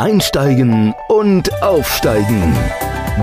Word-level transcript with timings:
Einsteigen 0.00 0.94
und 1.08 1.62
Aufsteigen. 1.62 2.56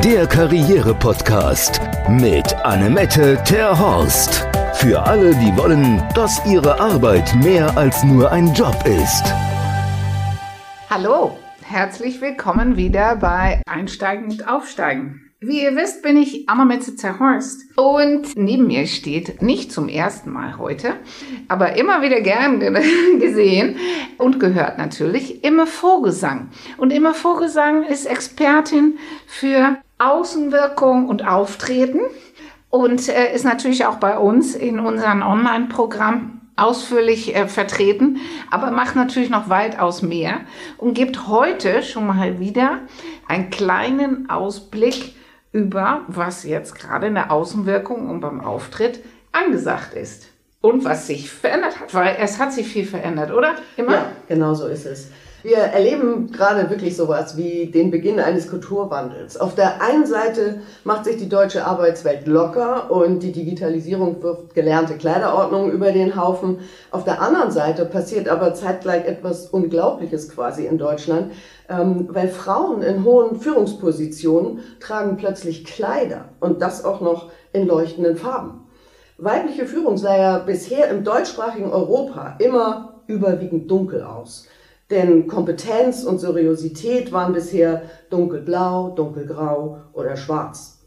Der 0.03 0.27
Karriere-Podcast 0.27 1.81
mit 2.07 2.53
Annemette 2.53 3.41
Terhorst. 3.43 4.45
Für 4.75 5.01
alle, 5.01 5.33
die 5.37 5.57
wollen, 5.57 6.03
dass 6.13 6.39
ihre 6.45 6.79
Arbeit 6.79 7.33
mehr 7.41 7.75
als 7.75 8.03
nur 8.03 8.31
ein 8.31 8.53
Job 8.53 8.75
ist. 8.85 9.23
Hallo, 10.87 11.39
herzlich 11.63 12.21
willkommen 12.21 12.77
wieder 12.77 13.15
bei 13.15 13.63
Einsteigen 13.65 14.25
und 14.29 14.47
Aufsteigen. 14.47 15.26
Wie 15.39 15.61
ihr 15.61 15.75
wisst, 15.75 16.01
bin 16.01 16.17
ich 16.17 16.49
Annemette 16.49 16.95
Terhorst 16.95 17.61
und 17.75 18.35
neben 18.35 18.65
mir 18.65 18.87
steht 18.87 19.43
nicht 19.43 19.71
zum 19.71 19.87
ersten 19.87 20.31
Mal 20.31 20.57
heute, 20.57 20.95
aber 21.47 21.75
immer 21.75 22.01
wieder 22.01 22.21
gern 22.21 22.59
gesehen 23.19 23.75
und 24.17 24.39
gehört 24.39 24.79
natürlich 24.79 25.43
Imme 25.43 25.67
Vogelsang. 25.67 26.49
Und 26.77 26.91
Imme 26.91 27.13
Vogelsang 27.13 27.83
ist 27.83 28.07
Expertin 28.07 28.97
für 29.27 29.77
Außenwirkung 29.99 31.07
und 31.07 31.27
Auftreten 31.27 31.99
und 32.71 33.07
äh, 33.07 33.35
ist 33.35 33.45
natürlich 33.45 33.85
auch 33.85 33.97
bei 33.97 34.17
uns 34.17 34.55
in 34.55 34.79
unserem 34.79 35.21
Online-Programm 35.21 36.41
ausführlich 36.55 37.35
äh, 37.35 37.47
vertreten, 37.47 38.21
aber 38.49 38.71
macht 38.71 38.95
natürlich 38.95 39.29
noch 39.29 39.49
weitaus 39.49 40.01
mehr 40.01 40.41
und 40.79 40.95
gibt 40.95 41.27
heute 41.27 41.83
schon 41.83 42.07
mal 42.07 42.39
wieder 42.39 42.79
einen 43.27 43.51
kleinen 43.51 44.31
Ausblick 44.31 45.13
über, 45.57 46.01
was 46.07 46.43
jetzt 46.43 46.75
gerade 46.75 47.07
in 47.07 47.15
der 47.15 47.31
Außenwirkung 47.31 48.09
und 48.11 48.19
beim 48.19 48.41
Auftritt 48.41 49.03
angesagt 49.31 49.95
ist. 49.95 50.27
Und 50.61 50.85
was 50.85 51.07
sich 51.07 51.31
verändert 51.31 51.79
hat, 51.79 51.93
weil 51.93 52.17
es 52.19 52.39
hat 52.39 52.53
sich 52.53 52.67
viel 52.67 52.85
verändert, 52.85 53.31
oder? 53.31 53.55
Immer? 53.75 53.93
Ja, 53.93 54.11
genau 54.27 54.53
so 54.53 54.67
ist 54.67 54.85
es. 54.85 55.09
Wir 55.43 55.57
erleben 55.57 56.31
gerade 56.31 56.67
wirklich 56.71 56.97
sowas 56.97 57.37
wie 57.37 57.67
den 57.67 57.91
Beginn 57.91 58.19
eines 58.19 58.49
Kulturwandels. 58.49 59.37
Auf 59.37 59.53
der 59.53 59.83
einen 59.83 60.07
Seite 60.07 60.61
macht 60.83 61.05
sich 61.05 61.17
die 61.17 61.29
deutsche 61.29 61.63
Arbeitswelt 61.63 62.25
locker 62.25 62.89
und 62.89 63.21
die 63.21 63.31
Digitalisierung 63.31 64.23
wirft 64.23 64.55
gelernte 64.55 64.95
Kleiderordnungen 64.95 65.71
über 65.71 65.91
den 65.91 66.19
Haufen. 66.19 66.61
Auf 66.89 67.03
der 67.03 67.21
anderen 67.21 67.51
Seite 67.51 67.85
passiert 67.85 68.27
aber 68.27 68.55
zeitgleich 68.55 69.05
etwas 69.05 69.45
Unglaubliches 69.45 70.29
quasi 70.29 70.65
in 70.65 70.79
Deutschland, 70.79 71.31
ähm, 71.69 72.07
weil 72.09 72.29
Frauen 72.29 72.81
in 72.81 73.03
hohen 73.03 73.39
Führungspositionen 73.39 74.61
tragen 74.79 75.17
plötzlich 75.17 75.65
Kleider 75.65 76.29
und 76.39 76.63
das 76.63 76.83
auch 76.83 76.99
noch 76.99 77.29
in 77.53 77.67
leuchtenden 77.67 78.17
Farben. 78.17 78.65
Weibliche 79.19 79.67
Führung 79.67 79.97
sah 79.97 80.17
ja 80.17 80.39
bisher 80.39 80.89
im 80.89 81.03
deutschsprachigen 81.03 81.71
Europa 81.71 82.37
immer 82.39 83.01
überwiegend 83.05 83.69
dunkel 83.69 84.01
aus. 84.01 84.47
Denn 84.89 85.27
Kompetenz 85.27 86.03
und 86.03 86.19
Seriosität 86.19 87.11
waren 87.11 87.33
bisher 87.33 87.83
dunkelblau, 88.09 88.91
dunkelgrau 88.91 89.81
oder 89.93 90.15
schwarz. 90.15 90.77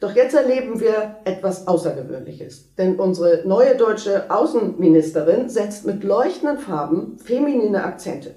Doch 0.00 0.14
jetzt 0.14 0.34
erleben 0.34 0.80
wir 0.80 1.16
etwas 1.24 1.66
Außergewöhnliches. 1.66 2.74
Denn 2.76 2.96
unsere 2.96 3.46
neue 3.46 3.76
deutsche 3.76 4.30
Außenministerin 4.30 5.48
setzt 5.48 5.86
mit 5.86 6.02
leuchtenden 6.02 6.58
Farben 6.58 7.18
feminine 7.18 7.84
Akzente. 7.84 8.34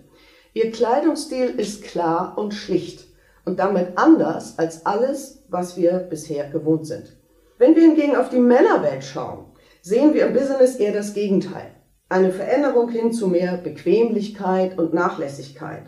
Ihr 0.54 0.72
Kleidungsstil 0.72 1.50
ist 1.58 1.84
klar 1.84 2.38
und 2.38 2.54
schlicht 2.54 3.08
und 3.46 3.60
damit 3.60 3.98
anders 3.98 4.58
als 4.60 4.86
alles, 4.86 5.44
was 5.50 5.78
wir 5.78 5.94
bisher 6.00 6.50
gewohnt 6.50 6.86
sind. 6.88 7.18
Wenn 7.58 7.76
wir 7.76 7.82
hingegen 7.82 8.16
auf 8.16 8.30
die 8.30 8.40
Männerwelt 8.40 9.04
schauen, 9.04 9.46
sehen 9.82 10.14
wir 10.14 10.28
im 10.28 10.34
Business 10.34 10.76
eher 10.76 10.94
das 10.94 11.14
Gegenteil. 11.14 11.72
Eine 12.10 12.32
Veränderung 12.32 12.90
hin 12.90 13.12
zu 13.12 13.28
mehr 13.28 13.58
Bequemlichkeit 13.58 14.78
und 14.78 14.94
Nachlässigkeit. 14.94 15.84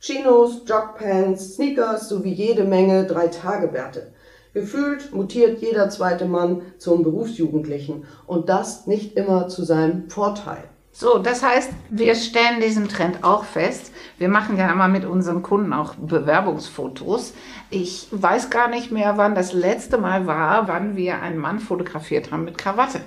Chinos, 0.00 0.62
Jogpants, 0.66 1.54
Sneakers 1.54 2.08
sowie 2.08 2.32
jede 2.32 2.62
Menge 2.62 3.06
Drei-Tage-Werte. 3.06 4.12
Gefühlt 4.52 5.12
mutiert 5.12 5.60
jeder 5.60 5.90
zweite 5.90 6.26
Mann 6.26 6.62
zum 6.78 7.02
Berufsjugendlichen 7.02 8.04
und 8.26 8.48
das 8.48 8.86
nicht 8.86 9.16
immer 9.16 9.48
zu 9.48 9.64
seinem 9.64 10.08
Vorteil. 10.08 10.62
So, 10.92 11.18
das 11.18 11.42
heißt, 11.42 11.70
wir 11.90 12.14
stellen 12.14 12.60
diesen 12.60 12.86
Trend 12.86 13.24
auch 13.24 13.42
fest. 13.42 13.90
Wir 14.16 14.28
machen 14.28 14.56
ja 14.56 14.70
immer 14.70 14.86
mit 14.86 15.04
unseren 15.04 15.42
Kunden 15.42 15.72
auch 15.72 15.96
Bewerbungsfotos. 15.96 17.34
Ich 17.70 18.06
weiß 18.12 18.50
gar 18.50 18.68
nicht 18.68 18.92
mehr, 18.92 19.16
wann 19.16 19.34
das 19.34 19.52
letzte 19.52 19.98
Mal 19.98 20.28
war, 20.28 20.68
wann 20.68 20.94
wir 20.94 21.20
einen 21.20 21.38
Mann 21.38 21.58
fotografiert 21.58 22.30
haben 22.30 22.44
mit 22.44 22.58
Krawatte. 22.58 23.00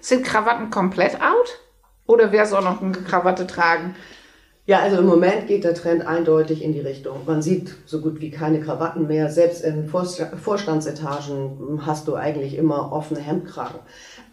Sind 0.00 0.24
Krawatten 0.24 0.70
komplett 0.70 1.20
out? 1.20 1.63
Oder 2.06 2.32
wer 2.32 2.46
soll 2.46 2.62
noch 2.62 2.82
eine 2.82 2.92
Krawatte 2.92 3.46
tragen? 3.46 3.94
Ja, 4.66 4.78
also 4.78 4.96
im 4.96 5.06
Moment 5.06 5.46
geht 5.46 5.64
der 5.64 5.74
Trend 5.74 6.06
eindeutig 6.06 6.62
in 6.62 6.72
die 6.72 6.80
Richtung. 6.80 7.18
Man 7.26 7.42
sieht 7.42 7.74
so 7.84 8.00
gut 8.00 8.22
wie 8.22 8.30
keine 8.30 8.60
Krawatten 8.60 9.06
mehr. 9.06 9.28
Selbst 9.28 9.62
in 9.62 9.88
Vorstandsetagen 9.88 11.82
hast 11.84 12.08
du 12.08 12.14
eigentlich 12.14 12.56
immer 12.56 12.90
offene 12.90 13.20
Hemdkragen. 13.20 13.80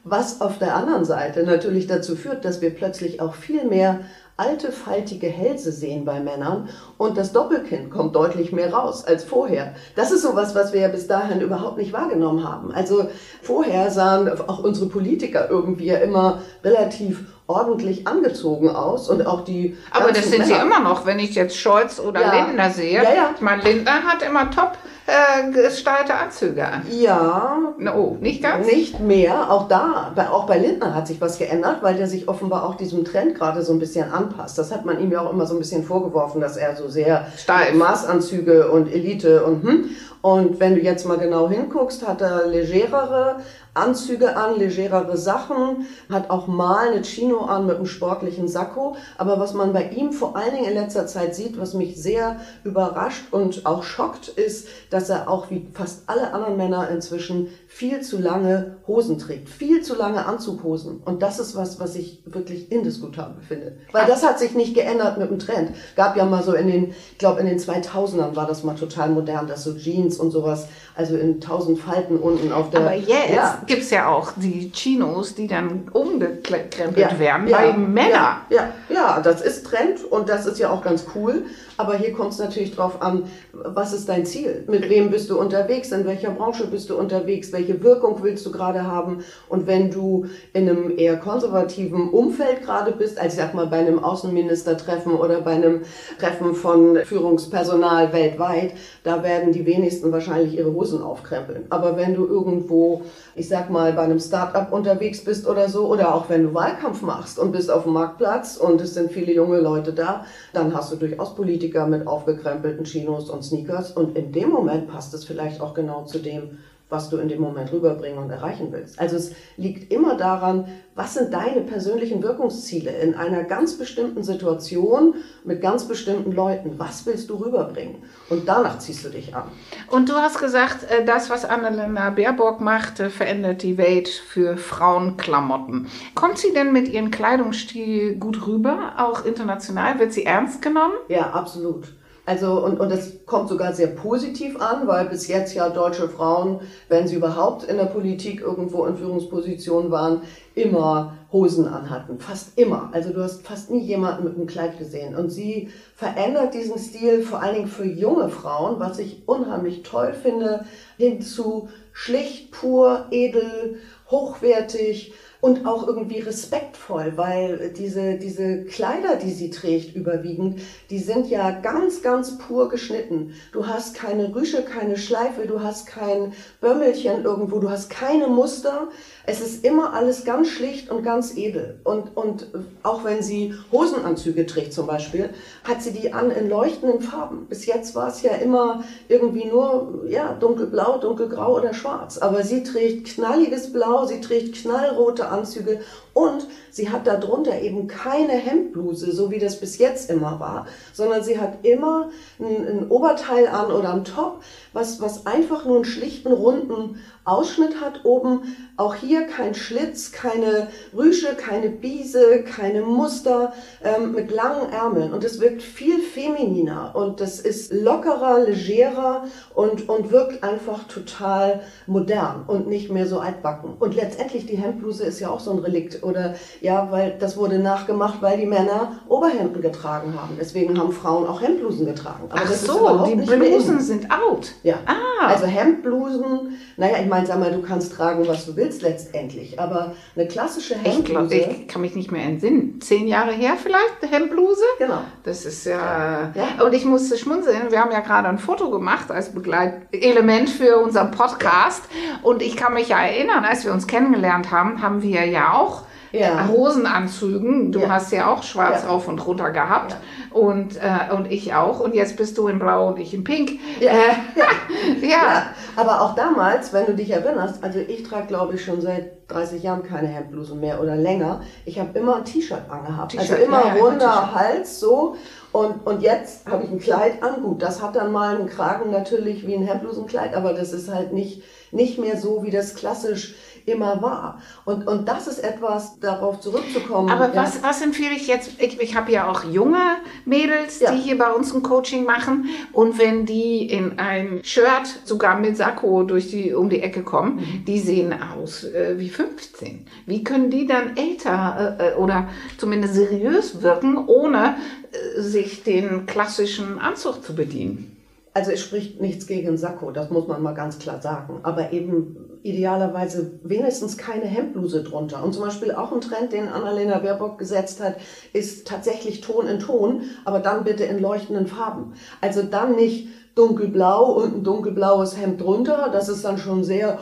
Was 0.05 0.39
auf 0.39 0.57
der 0.57 0.75
anderen 0.75 1.03
Seite 1.03 1.43
natürlich 1.43 1.85
dazu 1.85 2.15
führt, 2.15 2.45
dass 2.45 2.61
wir 2.61 2.69
plötzlich 2.69 3.19
auch 3.19 3.35
viel 3.35 3.65
mehr 3.65 3.99
alte, 4.41 4.71
faltige 4.71 5.27
Hälse 5.27 5.71
sehen 5.71 6.03
bei 6.03 6.19
Männern 6.19 6.67
und 6.97 7.15
das 7.15 7.31
Doppelkinn 7.31 7.91
kommt 7.91 8.15
deutlich 8.15 8.51
mehr 8.51 8.73
raus 8.73 9.05
als 9.05 9.23
vorher. 9.23 9.75
Das 9.95 10.11
ist 10.11 10.23
sowas, 10.23 10.55
was 10.55 10.73
wir 10.73 10.81
ja 10.81 10.87
bis 10.87 11.05
dahin 11.05 11.41
überhaupt 11.41 11.77
nicht 11.77 11.93
wahrgenommen 11.93 12.43
haben. 12.43 12.71
Also 12.71 13.07
vorher 13.43 13.91
sahen 13.91 14.27
auch 14.47 14.63
unsere 14.63 14.87
Politiker 14.87 15.47
irgendwie 15.47 15.85
ja 15.85 15.97
immer 15.97 16.41
relativ 16.63 17.25
ordentlich 17.45 18.07
angezogen 18.07 18.69
aus 18.69 19.09
und 19.09 19.27
auch 19.27 19.43
die. 19.43 19.77
Aber 19.91 20.11
das 20.11 20.23
sind 20.23 20.39
Männer. 20.39 20.45
sie 20.45 20.53
immer 20.53 20.79
noch, 20.79 21.05
wenn 21.05 21.19
ich 21.19 21.35
jetzt 21.35 21.57
Scholz 21.57 21.99
oder 21.99 22.21
ja. 22.21 22.45
Lindner 22.45 22.71
sehe. 22.71 23.03
Ja, 23.03 23.13
ja. 23.13 23.29
Ich 23.35 23.41
meine, 23.41 23.61
Lindner 23.61 24.03
hat 24.03 24.23
immer 24.23 24.49
top 24.49 24.77
äh, 25.11 25.51
gestaltete 25.51 26.15
Anzüge 26.15 26.65
an. 26.65 26.83
Ja. 26.89 27.73
Oh, 27.95 28.15
nicht 28.19 28.41
ganz? 28.41 28.65
Nicht 28.65 28.99
mehr. 28.99 29.51
Auch 29.51 29.67
da, 29.67 30.13
auch 30.31 30.45
bei 30.45 30.57
Lindner 30.57 30.95
hat 30.95 31.07
sich 31.07 31.19
was 31.19 31.37
geändert, 31.37 31.77
weil 31.81 31.95
der 31.95 32.07
sich 32.07 32.27
offenbar 32.27 32.65
auch 32.65 32.75
diesem 32.75 33.03
Trend 33.03 33.35
gerade 33.35 33.61
so 33.63 33.73
ein 33.73 33.79
bisschen 33.79 34.11
anpasst. 34.11 34.57
Das 34.57 34.71
hat 34.71 34.85
man 34.85 34.99
ihm 34.99 35.11
ja 35.11 35.21
auch 35.21 35.31
immer 35.31 35.45
so 35.45 35.55
ein 35.55 35.59
bisschen 35.59 35.83
vorgeworfen, 35.83 36.39
dass 36.39 36.57
er 36.57 36.75
so 36.75 36.87
sehr 36.87 37.27
Steif. 37.37 37.73
Maßanzüge 37.73 38.71
und 38.71 38.91
Elite 38.91 39.43
und 39.43 39.63
hm. 39.63 39.89
Und 40.21 40.59
wenn 40.59 40.75
du 40.75 40.81
jetzt 40.81 41.07
mal 41.07 41.17
genau 41.17 41.49
hinguckst, 41.49 42.07
hat 42.07 42.21
er 42.21 42.45
legerere 42.45 43.37
Anzüge 43.73 44.35
an, 44.35 44.57
legerere 44.57 45.15
Sachen, 45.15 45.87
hat 46.09 46.29
auch 46.29 46.47
mal 46.47 46.89
eine 46.89 47.03
Chino 47.03 47.45
an 47.45 47.65
mit 47.65 47.77
einem 47.77 47.85
sportlichen 47.85 48.49
Sakko. 48.49 48.97
Aber 49.17 49.39
was 49.39 49.53
man 49.53 49.71
bei 49.71 49.89
ihm 49.89 50.11
vor 50.11 50.35
allen 50.35 50.55
Dingen 50.55 50.65
in 50.65 50.73
letzter 50.73 51.07
Zeit 51.07 51.35
sieht, 51.35 51.57
was 51.59 51.73
mich 51.73 52.01
sehr 52.01 52.41
überrascht 52.65 53.31
und 53.31 53.65
auch 53.65 53.83
schockt, 53.83 54.27
ist, 54.27 54.67
dass 54.89 55.09
er 55.09 55.29
auch 55.29 55.49
wie 55.49 55.69
fast 55.73 56.03
alle 56.07 56.33
anderen 56.33 56.57
Männer 56.57 56.89
inzwischen 56.89 57.47
viel 57.67 58.01
zu 58.01 58.19
lange 58.19 58.75
Hosen 58.87 59.17
trägt, 59.17 59.47
viel 59.47 59.81
zu 59.81 59.95
lange 59.95 60.25
Anzughosen. 60.25 61.01
Und 61.05 61.21
das 61.23 61.39
ist 61.39 61.55
was, 61.55 61.79
was 61.79 61.95
ich 61.95 62.23
wirklich 62.25 62.71
indiskutabel 62.73 63.41
finde. 63.41 63.77
Weil 63.93 64.05
das 64.05 64.25
hat 64.25 64.37
sich 64.37 64.53
nicht 64.53 64.73
geändert 64.73 65.17
mit 65.17 65.29
dem 65.29 65.39
Trend. 65.39 65.71
Gab 65.95 66.17
ja 66.17 66.25
mal 66.25 66.43
so 66.43 66.53
in 66.53 66.67
den, 66.67 66.89
ich 67.11 67.17
glaube 67.17 67.39
in 67.39 67.45
den 67.45 67.57
2000ern 67.59 68.35
war 68.35 68.47
das 68.47 68.63
mal 68.63 68.75
total 68.75 69.09
modern, 69.09 69.47
dass 69.47 69.63
so 69.63 69.73
Jeans 69.77 70.17
und 70.17 70.31
sowas, 70.31 70.67
also 70.93 71.15
in 71.15 71.39
tausend 71.39 71.79
Falten 71.79 72.17
unten 72.17 72.51
auf 72.51 72.69
der... 72.69 72.81
Aber 72.81 72.95
jetzt 72.95 73.33
ja. 73.33 73.60
Gibt 73.65 73.83
es 73.83 73.91
ja 73.91 74.07
auch 74.07 74.33
die 74.35 74.71
Chinos, 74.71 75.35
die 75.35 75.47
dann 75.47 75.89
umgekrempelt 75.91 77.11
ja, 77.11 77.19
werden 77.19 77.47
ja, 77.47 77.57
bei 77.57 77.73
Männern. 77.73 78.11
Ja, 78.11 78.45
ja, 78.49 78.73
ja, 78.89 79.19
das 79.21 79.41
ist 79.41 79.65
Trend 79.65 80.03
und 80.09 80.29
das 80.29 80.45
ist 80.45 80.59
ja 80.59 80.69
auch 80.69 80.83
ganz 80.83 81.05
cool. 81.15 81.45
Aber 81.81 81.95
hier 81.95 82.13
kommt 82.13 82.31
es 82.33 82.37
natürlich 82.37 82.75
drauf 82.75 83.01
an, 83.01 83.23
was 83.53 83.91
ist 83.91 84.07
dein 84.07 84.23
Ziel? 84.23 84.65
Mit 84.67 84.87
wem 84.87 85.09
bist 85.09 85.31
du 85.31 85.39
unterwegs? 85.39 85.91
In 85.91 86.05
welcher 86.05 86.29
Branche 86.29 86.67
bist 86.67 86.91
du 86.91 86.95
unterwegs? 86.95 87.51
Welche 87.51 87.81
Wirkung 87.81 88.21
willst 88.21 88.45
du 88.45 88.51
gerade 88.51 88.85
haben? 88.85 89.23
Und 89.49 89.65
wenn 89.65 89.89
du 89.89 90.27
in 90.53 90.69
einem 90.69 90.95
eher 90.95 91.17
konservativen 91.17 92.11
Umfeld 92.11 92.61
gerade 92.61 92.91
bist, 92.91 93.17
als 93.17 93.33
ich 93.33 93.39
sag 93.39 93.55
mal 93.55 93.65
bei 93.65 93.79
einem 93.79 93.97
Außenministertreffen 93.97 95.15
oder 95.15 95.41
bei 95.41 95.53
einem 95.53 95.81
Treffen 96.19 96.53
von 96.53 96.97
Führungspersonal 96.97 98.13
weltweit, 98.13 98.73
da 99.03 99.23
werden 99.23 99.51
die 99.51 99.65
wenigsten 99.65 100.11
wahrscheinlich 100.11 100.59
ihre 100.59 100.71
Hosen 100.71 101.01
aufkrempeln. 101.01 101.65
Aber 101.71 101.97
wenn 101.97 102.13
du 102.13 102.27
irgendwo, 102.27 103.01
ich 103.33 103.49
sag 103.49 103.71
mal, 103.71 103.91
bei 103.93 104.03
einem 104.03 104.19
Start-up 104.19 104.71
unterwegs 104.71 105.23
bist 105.23 105.47
oder 105.47 105.67
so, 105.67 105.87
oder 105.87 106.13
auch 106.13 106.29
wenn 106.29 106.43
du 106.43 106.53
Wahlkampf 106.53 107.01
machst 107.01 107.39
und 107.39 107.51
bist 107.51 107.71
auf 107.71 107.85
dem 107.85 107.93
Marktplatz 107.93 108.57
und 108.57 108.79
es 108.81 108.93
sind 108.93 109.11
viele 109.11 109.33
junge 109.33 109.59
Leute 109.59 109.93
da, 109.93 110.27
dann 110.53 110.75
hast 110.75 110.91
du 110.91 110.95
durchaus 110.97 111.33
Politiker 111.33 111.70
Politiker 111.71 111.87
mit 111.87 112.07
aufgekrempelten 112.07 112.85
Chinos 112.85 113.29
und 113.29 113.43
Sneakers. 113.43 113.91
Und 113.91 114.17
in 114.17 114.31
dem 114.31 114.49
Moment 114.49 114.89
passt 114.89 115.13
es 115.13 115.23
vielleicht 115.23 115.61
auch 115.61 115.73
genau 115.73 116.03
zu 116.03 116.19
dem, 116.19 116.59
was 116.91 117.09
du 117.09 117.17
in 117.17 117.29
dem 117.29 117.39
Moment 117.41 117.71
rüberbringen 117.71 118.19
und 118.19 118.29
erreichen 118.29 118.67
willst. 118.71 118.99
Also 118.99 119.15
es 119.15 119.31
liegt 119.55 119.91
immer 119.93 120.17
daran, 120.17 120.67
was 120.93 121.13
sind 121.13 121.33
deine 121.33 121.61
persönlichen 121.61 122.21
Wirkungsziele 122.21 122.91
in 122.91 123.15
einer 123.15 123.45
ganz 123.45 123.77
bestimmten 123.77 124.23
Situation 124.23 125.15
mit 125.45 125.61
ganz 125.61 125.85
bestimmten 125.87 126.33
Leuten. 126.33 126.77
Was 126.77 127.05
willst 127.05 127.29
du 127.29 127.35
rüberbringen? 127.35 128.03
Und 128.29 128.47
danach 128.47 128.77
ziehst 128.79 129.05
du 129.05 129.09
dich 129.09 129.33
an. 129.33 129.43
Und 129.89 130.09
du 130.09 130.13
hast 130.13 130.39
gesagt, 130.39 130.83
äh, 130.91 131.05
das, 131.05 131.29
was 131.29 131.45
Annalena 131.45 132.09
Baerbock 132.09 132.59
macht, 132.59 132.99
äh, 132.99 133.09
verändert 133.09 133.63
die 133.63 133.77
Welt 133.77 134.09
für 134.09 134.57
Frauenklamotten. 134.57 135.87
Kommt 136.13 136.39
sie 136.39 136.51
denn 136.53 136.73
mit 136.73 136.89
ihrem 136.89 137.09
Kleidungsstil 137.09 138.17
gut 138.17 138.45
rüber, 138.45 138.95
auch 138.97 139.23
international? 139.23 139.97
Wird 139.97 140.11
sie 140.11 140.25
ernst 140.25 140.61
genommen? 140.61 140.95
Ja, 141.07 141.31
absolut. 141.31 141.87
Also, 142.25 142.63
und, 142.63 142.79
und 142.79 142.89
das 142.89 143.25
kommt 143.25 143.49
sogar 143.49 143.73
sehr 143.73 143.87
positiv 143.87 144.61
an, 144.61 144.87
weil 144.87 145.05
bis 145.05 145.27
jetzt 145.27 145.55
ja 145.55 145.69
deutsche 145.69 146.07
Frauen, 146.07 146.59
wenn 146.87 147.07
sie 147.07 147.15
überhaupt 147.15 147.63
in 147.63 147.77
der 147.77 147.85
Politik 147.85 148.41
irgendwo 148.41 148.85
in 148.85 148.95
Führungspositionen 148.95 149.89
waren, 149.89 150.21
immer 150.53 151.17
Hosen 151.31 151.67
anhatten. 151.67 152.19
Fast 152.19 152.59
immer. 152.59 152.89
Also 152.91 153.11
du 153.11 153.23
hast 153.23 153.45
fast 153.45 153.71
nie 153.71 153.79
jemanden 153.79 154.25
mit 154.25 154.35
einem 154.35 154.45
Kleid 154.45 154.77
gesehen. 154.77 155.15
Und 155.15 155.29
sie 155.29 155.69
verändert 155.95 156.53
diesen 156.53 156.77
Stil 156.77 157.23
vor 157.23 157.41
allen 157.41 157.55
Dingen 157.55 157.67
für 157.67 157.85
junge 157.85 158.29
Frauen, 158.29 158.79
was 158.79 158.99
ich 158.99 159.23
unheimlich 159.27 159.81
toll 159.81 160.13
finde, 160.13 160.65
hin 160.97 161.21
zu 161.21 161.69
schlicht, 161.91 162.51
pur, 162.51 163.05
edel, 163.09 163.79
hochwertig 164.09 165.13
und 165.41 165.65
auch 165.65 165.87
irgendwie 165.87 166.19
respektvoll, 166.19 167.13
weil 167.15 167.73
diese, 167.75 168.15
diese 168.15 168.63
Kleider, 168.63 169.15
die 169.15 169.31
sie 169.31 169.49
trägt, 169.49 169.95
überwiegend, 169.95 170.61
die 170.91 170.99
sind 170.99 171.27
ja 171.29 171.49
ganz, 171.49 172.03
ganz 172.03 172.37
pur 172.37 172.69
geschnitten. 172.69 173.33
Du 173.51 173.65
hast 173.65 173.95
keine 173.95 174.33
Rüsche, 174.35 174.61
keine 174.61 174.97
Schleife, 174.97 175.47
du 175.47 175.61
hast 175.61 175.87
kein 175.87 176.33
Bömmelchen 176.61 177.23
irgendwo, 177.23 177.57
du 177.57 177.71
hast 177.71 177.89
keine 177.89 178.27
Muster. 178.27 178.89
Es 179.25 179.41
ist 179.41 179.65
immer 179.65 179.93
alles 179.93 180.25
ganz 180.25 180.47
schlicht 180.47 180.91
und 180.91 181.03
ganz 181.03 181.35
edel. 181.35 181.79
Und, 181.83 182.15
und 182.15 182.47
auch 182.83 183.03
wenn 183.03 183.23
sie 183.23 183.55
Hosenanzüge 183.71 184.45
trägt 184.45 184.73
zum 184.73 184.85
Beispiel, 184.85 185.31
hat 185.63 185.81
sie 185.81 185.91
die 185.91 186.13
an 186.13 186.29
in 186.29 186.49
leuchtenden 186.49 187.01
Farben. 187.01 187.47
Bis 187.47 187.65
jetzt 187.65 187.95
war 187.95 188.09
es 188.09 188.21
ja 188.21 188.33
immer 188.33 188.83
irgendwie 189.07 189.45
nur 189.45 190.05
ja, 190.07 190.33
dunkelblau, 190.33 190.99
dunkelgrau 190.99 191.57
oder 191.57 191.73
schwarz. 191.73 192.19
Aber 192.19 192.43
sie 192.43 192.61
trägt 192.61 193.07
knalliges 193.07 193.73
Blau, 193.73 194.05
sie 194.05 194.21
trägt 194.21 194.53
knallrote 194.55 195.30
Anzüge 195.31 195.81
und 196.13 196.47
sie 196.71 196.89
hat 196.89 197.07
darunter 197.07 197.61
eben 197.61 197.87
keine 197.87 198.33
Hemdbluse, 198.33 199.11
so 199.11 199.31
wie 199.31 199.39
das 199.39 199.59
bis 199.59 199.77
jetzt 199.77 200.09
immer 200.09 200.39
war, 200.39 200.67
sondern 200.93 201.23
sie 201.23 201.39
hat 201.39 201.63
immer 201.63 202.09
ein, 202.39 202.67
ein 202.67 202.87
Oberteil 202.89 203.47
an 203.47 203.71
oder 203.71 203.93
ein 203.93 204.03
Top, 204.03 204.41
was, 204.73 205.01
was 205.01 205.25
einfach 205.25 205.65
nur 205.65 205.77
einen 205.77 205.85
schlichten, 205.85 206.31
runden 206.31 206.99
Ausschnitt 207.23 207.79
hat 207.81 208.03
oben. 208.03 208.55
Auch 208.77 208.95
hier 208.95 209.27
kein 209.27 209.53
Schlitz, 209.53 210.11
keine 210.11 210.67
Rüsche, 210.95 211.35
keine 211.35 211.69
Biese, 211.69 212.43
keine 212.43 212.81
Muster, 212.81 213.53
ähm, 213.83 214.13
mit 214.13 214.31
langen 214.31 214.71
Ärmeln. 214.71 215.13
Und 215.13 215.23
es 215.23 215.39
wirkt 215.39 215.61
viel 215.61 216.01
femininer 216.01 216.95
und 216.95 217.21
das 217.21 217.39
ist 217.39 217.71
lockerer, 217.71 218.39
legerer 218.39 219.25
und, 219.53 219.87
und 219.87 220.11
wirkt 220.11 220.43
einfach 220.43 220.87
total 220.87 221.61
modern 221.85 222.43
und 222.47 222.67
nicht 222.67 222.91
mehr 222.91 223.05
so 223.05 223.19
altbacken. 223.19 223.73
Und 223.79 223.95
letztendlich 223.95 224.45
die 224.47 224.57
Hemdbluse 224.57 225.03
ist 225.03 225.19
ja 225.19 225.29
auch 225.29 225.39
so 225.39 225.51
ein 225.51 225.59
Relikt 225.59 226.00
oder 226.03 226.35
ja, 226.61 226.91
weil 226.91 227.17
das 227.19 227.37
wurde 227.37 227.59
nachgemacht, 227.59 228.21
weil 228.21 228.37
die 228.37 228.45
Männer 228.45 228.99
Oberhemden 229.07 229.61
getragen 229.61 230.13
haben. 230.19 230.37
Deswegen 230.39 230.77
haben 230.79 230.91
Frauen 230.91 231.27
auch 231.27 231.41
Hemdblusen 231.41 231.85
getragen. 231.85 232.25
Aber 232.29 232.41
Ach 232.43 232.51
so, 232.51 233.05
die 233.05 233.15
Blusen 233.15 233.79
sind 233.79 234.07
out. 234.11 234.51
Ja. 234.63 234.75
Ah. 234.85 235.27
Also 235.27 235.45
Hemdblusen, 235.45 236.57
naja, 236.77 236.97
ich 237.01 237.07
meine, 237.07 237.25
sag 237.25 237.39
mal, 237.39 237.51
du 237.51 237.61
kannst 237.61 237.93
tragen, 237.93 238.27
was 238.27 238.45
du 238.45 238.55
willst 238.55 238.81
letztendlich, 238.81 239.59
aber 239.59 239.93
eine 240.15 240.27
klassische 240.27 240.75
Hemdbluse. 240.75 241.35
Ich, 241.35 241.43
glaub, 241.43 241.59
ich 241.59 241.67
kann 241.67 241.81
mich 241.81 241.95
nicht 241.95 242.11
mehr 242.11 242.23
entsinnen. 242.23 242.81
Zehn 242.81 243.07
Jahre 243.07 243.31
her 243.31 243.53
vielleicht, 243.61 244.11
Hemdbluse? 244.11 244.63
Genau. 244.79 245.01
Das 245.23 245.45
ist 245.45 245.65
ja, 245.65 246.31
ja. 246.33 246.63
Und 246.63 246.73
ich 246.73 246.85
musste 246.85 247.17
schmunzeln. 247.17 247.71
Wir 247.71 247.81
haben 247.81 247.91
ja 247.91 247.99
gerade 247.99 248.27
ein 248.27 248.39
Foto 248.39 248.71
gemacht 248.71 249.11
als 249.11 249.29
Begleitelement 249.29 250.49
für 250.49 250.77
unseren 250.77 251.11
Podcast. 251.11 251.83
Und 252.23 252.41
ich 252.41 252.55
kann 252.55 252.73
mich 252.73 252.89
ja 252.89 252.99
erinnern, 252.99 253.45
als 253.45 253.65
wir 253.65 253.73
uns 253.73 253.87
kennengelernt 253.87 254.51
haben, 254.51 254.81
haben 254.81 255.01
wir 255.01 255.25
ja 255.25 255.53
auch 255.53 255.83
ja. 256.11 256.47
Hosenanzügen. 256.47 257.71
Du 257.71 257.79
ja. 257.79 257.89
hast 257.89 258.11
ja 258.11 258.31
auch 258.31 258.43
schwarz 258.43 258.83
ja. 258.83 258.89
rauf 258.89 259.07
und 259.07 259.25
runter 259.25 259.51
gehabt. 259.51 259.95
Und, 260.31 260.77
äh, 260.77 261.13
und 261.13 261.31
ich 261.31 261.53
auch. 261.53 261.79
Und 261.79 261.93
jetzt 261.93 262.17
bist 262.17 262.37
du 262.37 262.47
in 262.47 262.59
blau 262.59 262.87
und 262.87 262.99
ich 262.99 263.13
in 263.13 263.23
pink. 263.23 263.59
Ja. 263.79 263.91
Äh, 263.91 265.07
ja. 265.07 265.47
Aber 265.75 266.01
auch 266.01 266.15
damals, 266.15 266.73
wenn 266.73 266.85
du 266.85 266.93
dich 266.93 267.09
erinnerst, 267.09 267.63
also 267.63 267.79
ich 267.79 268.03
trage, 268.03 268.27
glaube 268.27 268.55
ich, 268.55 268.63
schon 268.63 268.81
seit 268.81 269.21
30 269.29 269.63
Jahren 269.63 269.83
keine 269.83 270.07
Hemdblusen 270.07 270.59
mehr 270.59 270.81
oder 270.81 270.95
länger. 270.95 271.41
Ich 271.65 271.79
habe 271.79 271.97
immer 271.97 272.17
ein 272.17 272.25
T-Shirt 272.25 272.69
angehabt. 272.69 273.17
Also 273.17 273.35
immer 273.35 273.75
runder 273.75 274.33
Hals, 274.35 274.79
so. 274.79 275.15
Und, 275.51 275.85
und 275.85 276.01
jetzt 276.01 276.47
habe 276.47 276.63
ich 276.63 276.71
ein 276.71 276.79
Kleid 276.79 277.23
an. 277.23 277.41
Gut, 277.41 277.61
das 277.61 277.81
hat 277.81 277.95
dann 277.95 278.11
mal 278.11 278.37
einen 278.37 278.47
Kragen 278.47 278.91
natürlich 278.91 279.45
wie 279.47 279.55
ein 279.55 279.63
Hemdblusenkleid, 279.63 280.33
aber 280.33 280.53
das 280.53 280.73
ist 280.73 280.93
halt 280.93 281.13
nicht, 281.13 281.43
nicht 281.71 281.97
mehr 281.97 282.17
so, 282.17 282.43
wie 282.43 282.51
das 282.51 282.75
klassisch 282.75 283.35
immer 283.65 284.01
war. 284.01 284.41
Und, 284.65 284.87
und 284.87 285.07
das 285.07 285.27
ist 285.27 285.39
etwas, 285.39 285.99
darauf 285.99 286.39
zurückzukommen. 286.39 287.09
Aber 287.09 287.33
ja. 287.33 287.43
was, 287.43 287.63
was 287.63 287.81
empfehle 287.81 288.15
ich 288.15 288.27
jetzt? 288.27 288.51
Ich, 288.59 288.79
ich 288.79 288.95
habe 288.95 289.11
ja 289.11 289.29
auch 289.29 289.43
junge 289.43 289.97
Mädels, 290.25 290.79
ja. 290.79 290.91
die 290.91 290.99
hier 290.99 291.17
bei 291.17 291.31
uns 291.31 291.53
ein 291.53 291.63
Coaching 291.63 292.05
machen. 292.05 292.49
Und 292.73 292.99
wenn 292.99 293.25
die 293.25 293.69
in 293.69 293.99
ein 293.99 294.41
Shirt, 294.43 294.87
sogar 295.03 295.39
mit 295.39 295.57
Sakko, 295.57 296.03
durch 296.03 296.29
die, 296.29 296.53
um 296.53 296.69
die 296.69 296.81
Ecke 296.81 297.03
kommen, 297.03 297.35
mhm. 297.35 297.65
die 297.65 297.79
sehen 297.79 298.13
aus 298.13 298.63
äh, 298.63 298.95
wie 298.97 299.09
15. 299.09 299.85
Wie 300.05 300.23
können 300.23 300.49
die 300.49 300.65
dann 300.65 300.97
älter 300.97 301.77
äh, 301.79 301.89
äh, 301.89 301.95
oder 301.95 302.29
zumindest 302.57 302.95
seriös 302.95 303.61
wirken, 303.61 303.97
ohne 304.07 304.55
äh, 304.91 305.21
sich 305.21 305.63
den 305.63 306.05
klassischen 306.05 306.79
Anzug 306.79 307.23
zu 307.23 307.35
bedienen? 307.35 307.97
Also 308.33 308.51
es 308.51 308.61
spricht 308.61 309.01
nichts 309.01 309.27
gegen 309.27 309.57
Sakko, 309.57 309.91
das 309.91 310.09
muss 310.09 310.27
man 310.27 310.41
mal 310.41 310.53
ganz 310.53 310.79
klar 310.79 311.01
sagen. 311.01 311.39
Aber 311.43 311.73
eben 311.73 312.30
idealerweise 312.43 313.39
wenigstens 313.43 313.97
keine 313.97 314.25
Hemdbluse 314.25 314.83
drunter. 314.83 315.23
Und 315.23 315.33
zum 315.33 315.43
Beispiel 315.43 315.71
auch 315.71 315.91
ein 315.91 316.01
Trend, 316.01 316.33
den 316.33 316.47
Annalena 316.47 316.99
Baerbock 316.99 317.37
gesetzt 317.37 317.81
hat, 317.81 317.95
ist 318.33 318.67
tatsächlich 318.67 319.21
Ton 319.21 319.47
in 319.47 319.59
Ton, 319.59 320.03
aber 320.25 320.39
dann 320.39 320.63
bitte 320.63 320.83
in 320.83 320.99
leuchtenden 320.99 321.47
Farben. 321.47 321.93
Also 322.21 322.43
dann 322.43 322.75
nicht 322.75 323.07
dunkelblau 323.35 324.11
und 324.11 324.37
ein 324.37 324.43
dunkelblaues 324.43 325.17
Hemd 325.17 325.41
drunter. 325.41 325.89
Das 325.91 326.09
ist 326.09 326.25
dann 326.25 326.37
schon 326.37 326.63
sehr, 326.63 326.99